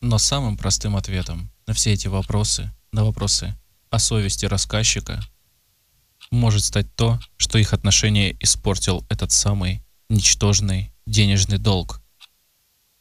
[0.00, 3.56] Но самым простым ответом на все эти вопросы, на вопросы
[3.90, 5.20] о совести рассказчика,
[6.30, 12.00] может стать то, что их отношения испортил этот самый ничтожный денежный долг,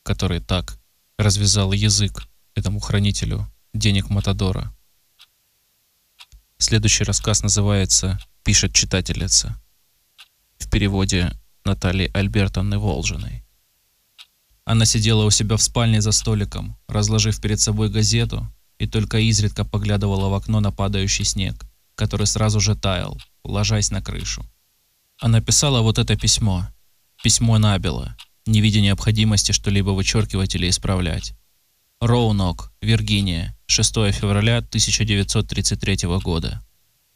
[0.04, 0.80] который так
[1.18, 4.76] развязал язык этому хранителю денег Матадора.
[6.58, 9.62] Следующий рассказ называется «Пишет читательница»
[10.58, 11.32] в переводе
[11.64, 13.47] Натальи Альбертовны Волжиной.
[14.68, 18.46] Она сидела у себя в спальне за столиком, разложив перед собой газету,
[18.80, 21.66] и только изредка поглядывала в окно на падающий снег,
[21.96, 24.46] который сразу же таял, ложась на крышу.
[25.22, 26.68] Она писала вот это письмо.
[27.24, 28.14] Письмо набело,
[28.46, 31.34] не видя необходимости что-либо вычеркивать или исправлять.
[32.02, 36.62] Роунок, Виргиния, 6 февраля 1933 года.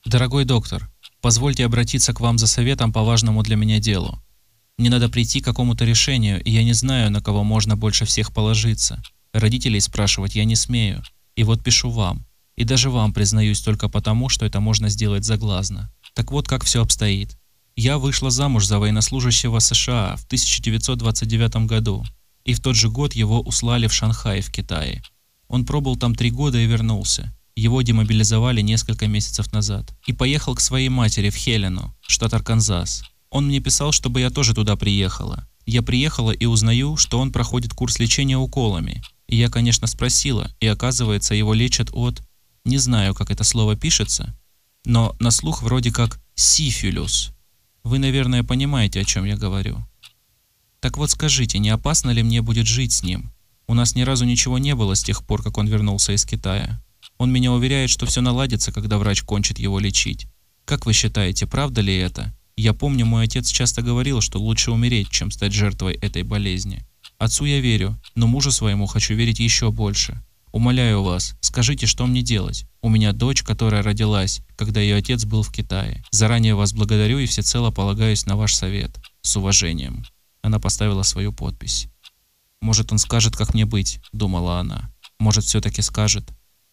[0.06, 0.89] Дорогой доктор,
[1.20, 4.24] позвольте обратиться к вам за советом по важному для меня делу.
[4.78, 8.34] Мне надо прийти к какому-то решению, и я не знаю, на кого можно больше всех
[8.34, 9.02] положиться.
[9.34, 11.04] Родителей спрашивать я не смею.
[11.36, 12.26] И вот пишу вам.
[12.56, 15.92] И даже вам признаюсь только потому, что это можно сделать заглазно.
[16.14, 17.38] Так вот, как все обстоит.
[17.76, 22.06] Я вышла замуж за военнослужащего США в 1929 году
[22.46, 25.02] и в тот же год его услали в Шанхай в Китае.
[25.48, 27.34] Он пробыл там три года и вернулся.
[27.56, 29.94] Его демобилизовали несколько месяцев назад.
[30.08, 33.04] И поехал к своей матери в Хелену, штат Арканзас.
[33.32, 35.48] Он мне писал, чтобы я тоже туда приехала.
[35.66, 39.02] Я приехала и узнаю, что он проходит курс лечения уколами.
[39.28, 42.22] И я, конечно, спросила, и оказывается, его лечат от...
[42.66, 44.36] Не знаю, как это слово пишется,
[44.86, 47.32] но на слух вроде как «сифилюс».
[47.84, 49.84] Вы, наверное, понимаете, о чем я говорю.
[50.80, 53.32] Так вот скажите, не опасно ли мне будет жить с ним?
[53.68, 56.84] У нас ни разу ничего не было с тех пор, как он вернулся из Китая.
[57.18, 60.28] Он меня уверяет, что все наладится, когда врач кончит его лечить.
[60.66, 62.34] Как вы считаете, правда ли это?
[62.56, 66.86] Я помню, мой отец часто говорил, что лучше умереть, чем стать жертвой этой болезни.
[67.18, 70.22] Отцу я верю, но мужу своему хочу верить еще больше.
[70.52, 72.66] Умоляю вас, скажите, что мне делать?
[72.82, 76.04] У меня дочь, которая родилась, когда ее отец был в Китае.
[76.12, 78.91] Заранее вас благодарю и всецело полагаюсь на ваш совет.
[79.22, 80.04] С уважением.
[80.41, 81.88] Она поставила свою подпись.
[82.62, 84.91] «Может, он скажет, как мне быть»,— думала она.
[85.20, 86.30] «Может, все-таки скажет.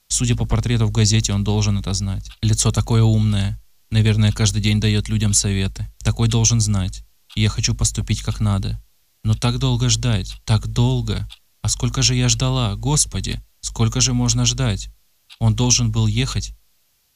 [0.09, 2.31] Судя по портрету в газете, он должен это знать.
[2.43, 3.61] Лицо такое умное.
[3.91, 5.89] Наверное, каждый день дает людям советы.
[6.03, 7.05] Такой должен знать.
[7.35, 8.83] Я хочу поступить как надо.
[9.25, 11.29] Но так долго ждать, так долго.
[11.63, 14.91] А сколько же я ждала, Господи, сколько же можно ждать?
[15.39, 16.53] Он должен был ехать.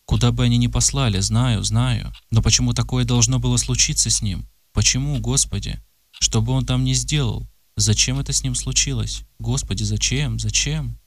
[0.04, 2.12] Куда бы они ни послали, знаю, знаю.
[2.30, 4.48] Но почему такое должно было случиться с ним?
[4.72, 5.80] Почему, Господи?
[6.10, 9.22] Что бы он там ни сделал, зачем это с ним случилось?
[9.38, 10.38] Господи, зачем?
[10.38, 10.98] Зачем?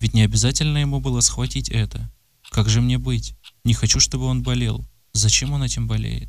[0.00, 2.10] Ведь не обязательно ему было схватить это.
[2.50, 3.34] Как же мне быть?
[3.64, 4.84] Не хочу, чтобы он болел.
[5.12, 6.28] Зачем он этим болеет?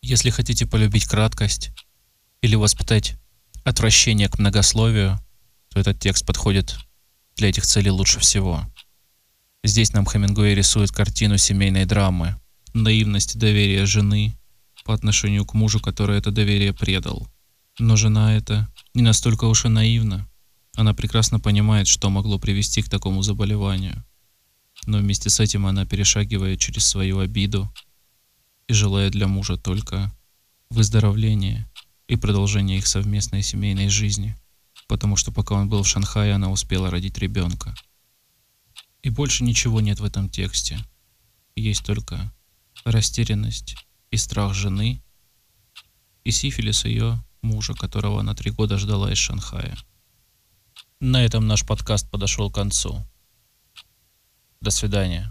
[0.00, 1.70] Если хотите полюбить краткость
[2.40, 3.16] или воспитать
[3.64, 5.18] отвращение к многословию,
[5.70, 6.76] то этот текст подходит
[7.36, 8.64] для этих целей лучше всего.
[9.62, 12.36] Здесь нам Хемингуэй рисует картину семейной драмы,
[12.74, 14.36] наивность доверия жены
[14.84, 17.26] по отношению к мужу, который это доверие предал.
[17.78, 20.28] Но жена эта не настолько уж и наивна.
[20.76, 24.04] Она прекрасно понимает, что могло привести к такому заболеванию.
[24.86, 27.72] Но вместе с этим она перешагивает через свою обиду
[28.66, 30.12] и желает для мужа только
[30.70, 31.70] выздоровления
[32.08, 34.36] и продолжения их совместной семейной жизни,
[34.88, 37.74] потому что пока он был в Шанхае, она успела родить ребенка.
[39.02, 40.78] И больше ничего нет в этом тексте.
[41.56, 42.32] Есть только
[42.84, 43.76] растерянность
[44.10, 45.02] и страх жены,
[46.24, 49.76] и сифилис ее мужа, которого она три года ждала из Шанхая.
[51.00, 53.06] На этом наш подкаст подошел к концу.
[54.64, 55.28] До свидания.